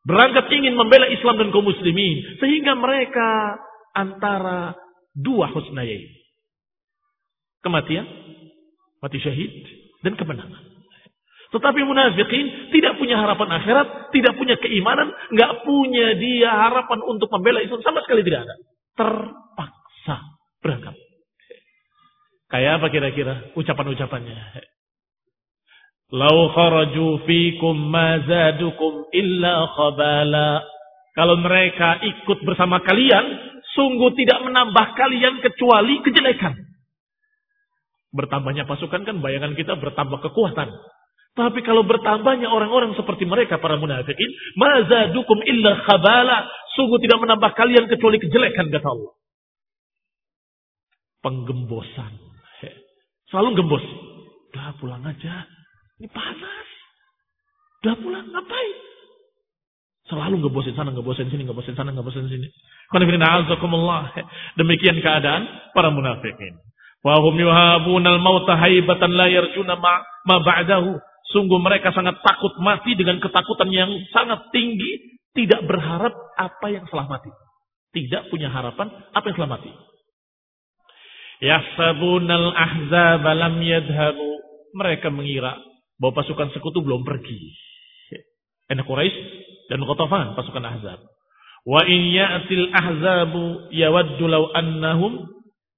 Berangkat 0.02 0.50
ingin 0.50 0.74
membela 0.74 1.06
Islam 1.14 1.38
dan 1.38 1.48
kaum 1.54 1.62
muslimin. 1.62 2.42
Sehingga 2.42 2.74
mereka 2.74 3.54
antara 3.94 4.74
dua 5.14 5.46
husnayai. 5.50 6.04
Kematian, 7.62 8.06
mati 8.98 9.18
syahid, 9.22 9.52
dan 10.02 10.14
kemenangan. 10.14 10.78
Tetapi 11.48 11.80
munafikin 11.80 12.68
tidak 12.76 13.00
punya 13.00 13.16
harapan 13.16 13.48
akhirat, 13.56 14.12
tidak 14.12 14.36
punya 14.36 14.60
keimanan, 14.60 15.08
nggak 15.32 15.64
punya 15.64 16.12
dia 16.20 16.52
harapan 16.52 17.00
untuk 17.08 17.32
membela 17.32 17.64
Islam 17.64 17.80
sama 17.80 18.04
sekali 18.04 18.20
tidak 18.20 18.44
ada. 18.44 18.54
Terpaksa 18.92 20.16
berangkat. 20.60 20.94
Kayak 22.52 22.80
apa 22.80 22.86
kira-kira 22.92 23.34
ucapan-ucapannya? 23.56 24.36
Lau 26.12 26.52
kharaju 26.52 27.24
fikum 27.28 27.76
mazadukum 27.92 29.08
illa 29.12 29.72
khabala. 29.72 30.64
Kalau 31.16 31.36
mereka 31.40 32.00
ikut 32.04 32.44
bersama 32.44 32.80
kalian, 32.84 33.24
sungguh 33.72 34.12
tidak 34.16 34.40
menambah 34.44 34.86
kalian 34.96 35.40
kecuali 35.44 36.00
kejelekan. 36.04 36.67
Bertambahnya 38.14 38.64
pasukan 38.64 39.04
kan 39.04 39.16
bayangan 39.20 39.52
kita 39.52 39.76
bertambah 39.76 40.18
kekuatan. 40.24 40.68
Tapi 41.36 41.60
kalau 41.62 41.86
bertambahnya 41.86 42.50
orang-orang 42.50 42.98
seperti 42.98 43.22
mereka 43.28 43.62
para 43.62 43.78
munafikin, 43.78 44.30
mazadukum 44.58 45.38
illa 45.46 45.78
khabala, 45.86 46.50
sungguh 46.74 46.98
tidak 46.98 47.22
menambah 47.22 47.54
kalian 47.54 47.86
kecuali 47.86 48.18
kejelekan 48.18 48.72
kata 48.74 48.88
Allah. 48.88 49.12
Penggembosan. 51.22 52.28
Selalu 53.28 53.60
gembos. 53.60 53.84
Udah 54.50 54.72
pulang 54.80 55.04
aja. 55.04 55.44
Ini 56.00 56.08
panas. 56.08 56.68
Udah 57.84 57.94
pulang 58.00 58.26
ngapain? 58.32 58.78
Selalu 60.08 60.40
ngebosin 60.40 60.72
sana, 60.72 60.88
ngebosin 60.96 61.28
sini, 61.28 61.44
ngebosin 61.44 61.76
sana, 61.76 61.92
ngebosin 61.92 62.24
sini. 62.32 62.48
Demikian 64.56 64.98
keadaan 65.04 65.42
para 65.76 65.92
munafikin. 65.92 66.56
Wahum 67.06 67.34
yuhabunal 67.38 68.18
mauta 68.18 68.58
haibatan 68.58 69.14
la 69.14 69.30
yarjuna 69.30 69.78
ma, 69.78 70.02
ma 70.26 70.36
ba'dahu. 70.42 70.98
Sungguh 71.28 71.60
mereka 71.60 71.92
sangat 71.92 72.18
takut 72.24 72.56
mati 72.58 72.96
dengan 72.96 73.20
ketakutan 73.20 73.68
yang 73.70 73.90
sangat 74.10 74.48
tinggi. 74.50 75.20
Tidak 75.36 75.68
berharap 75.68 76.14
apa 76.34 76.66
yang 76.72 76.88
setelah 76.88 77.06
mati. 77.06 77.30
Tidak 77.94 78.32
punya 78.32 78.50
harapan 78.50 78.90
apa 79.14 79.24
yang 79.30 79.36
setelah 79.38 79.54
mati. 79.60 79.70
Yahsabunal 81.38 82.50
ahzab 82.50 83.24
lam 83.24 83.54
yadhabu. 83.62 84.30
Mereka 84.74 85.08
mengira 85.14 85.56
bahwa 85.96 86.12
pasukan 86.18 86.50
sekutu 86.52 86.82
belum 86.82 87.06
pergi. 87.06 87.54
Enak 88.68 88.84
Quraisy 88.84 89.18
dan 89.72 89.80
Qatafan 89.80 90.36
pasukan 90.36 90.64
Ahzab. 90.64 91.00
Wa 91.68 91.84
in 91.84 92.00
ya'til 92.12 92.68
ahzabu 92.72 93.72
yawaddu 93.72 94.24
law 94.28 94.52
annahum 94.56 95.24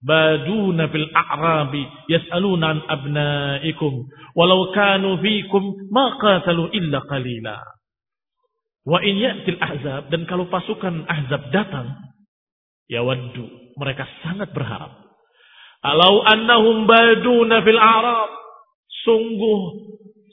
baduna 0.00 0.88
fil 0.88 1.08
a'rabi 1.12 1.84
yas'aluna 2.08 2.66
an 2.72 2.78
abnaikum 2.88 4.08
walau 4.32 4.72
kanu 4.72 5.20
fikum 5.20 5.92
ma 5.92 6.16
qatalu 6.16 6.72
illa 6.72 7.04
qalila. 7.04 7.56
Wa 8.88 8.98
in 9.04 9.20
ya'til 9.20 9.60
ahzab 9.60 10.08
dan 10.08 10.24
kalau 10.24 10.48
pasukan 10.48 11.04
Ahzab 11.04 11.52
datang 11.52 12.00
yawaddu 12.88 13.76
mereka 13.76 14.08
sangat 14.24 14.50
berharap. 14.56 14.96
Alau 15.84 16.24
annahum 16.24 16.88
baduna 16.88 17.60
fil 17.60 17.80
a'rab 17.80 18.30
sungguh 19.04 19.60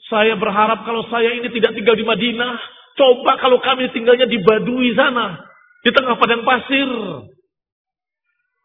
saya 0.08 0.40
berharap 0.40 0.88
kalau 0.88 1.04
saya 1.12 1.36
ini 1.36 1.52
tidak 1.52 1.76
tinggal 1.76 1.92
di 1.92 2.04
Madinah. 2.04 2.56
Coba 2.96 3.36
kalau 3.38 3.60
kami 3.60 3.92
tinggalnya 3.92 4.26
di 4.26 4.40
Badui 4.40 4.96
sana. 4.96 5.44
Di 5.84 5.92
tengah 5.94 6.18
padang 6.18 6.42
pasir. 6.42 6.90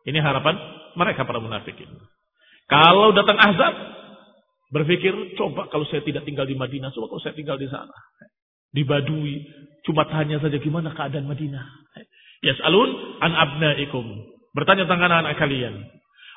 Ini 0.08 0.20
harapan 0.24 0.56
mereka 0.94 1.26
para 1.26 1.42
munafikin. 1.42 1.90
Kalau 2.70 3.12
datang 3.12 3.38
azab, 3.38 3.74
berpikir 4.74 5.38
coba 5.38 5.70
kalau 5.70 5.86
saya 5.90 6.02
tidak 6.02 6.26
tinggal 6.26 6.48
di 6.48 6.58
Madinah, 6.58 6.90
coba 6.96 7.14
kalau 7.14 7.22
saya 7.22 7.36
tinggal 7.38 7.60
di 7.60 7.70
sana. 7.70 7.94
Di 8.74 8.82
Badui, 8.82 9.46
cuma 9.86 10.10
tanya 10.10 10.42
saja 10.42 10.58
gimana 10.58 10.96
keadaan 10.98 11.30
Madinah. 11.30 11.66
Yas'alun 12.42 12.90
an 13.22 13.32
abnaikum. 13.38 14.06
Bertanya 14.54 14.90
tentang 14.90 15.06
anak-anak 15.06 15.38
kalian. 15.38 15.76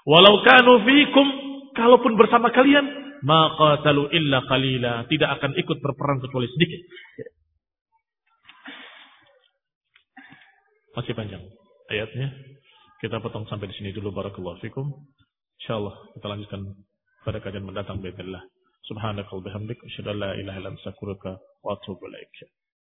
Walau 0.07 0.45
kanu 0.45 0.85
fikum, 0.85 1.27
kalaupun 1.75 2.15
bersama 2.15 2.53
kalian, 2.53 2.85
ma 3.25 3.57
illa 4.13 4.39
qalila, 4.47 5.09
tidak 5.09 5.41
akan 5.41 5.57
ikut 5.59 5.79
berperang 5.81 6.21
kecuali 6.21 6.47
sedikit. 6.53 6.81
Masih 10.97 11.13
panjang 11.13 11.45
ayatnya. 11.93 12.33
Kita 12.97 13.21
potong 13.21 13.45
sampai 13.45 13.69
di 13.69 13.77
sini 13.77 13.93
dulu 13.93 14.09
barakallahu 14.09 14.57
fikum. 14.65 14.89
Insyaallah 15.61 16.17
kita 16.17 16.27
lanjutkan 16.33 16.61
pada 17.29 17.45
kajian 17.45 17.69
mendatang 17.69 18.01
bismillah. 18.01 18.41
Subhanakallahumma 18.89 19.53
bihamdik 19.53 19.79
asyhadu 19.85 20.15
an 20.15 20.19
la 20.23 20.31
ilaha 20.33 20.57
illa 20.63 20.71
anta 20.73 20.81
astaghfiruka 20.81 21.31
wa 21.61 21.77
atubu 21.77 22.09
ilaik. 22.09 22.33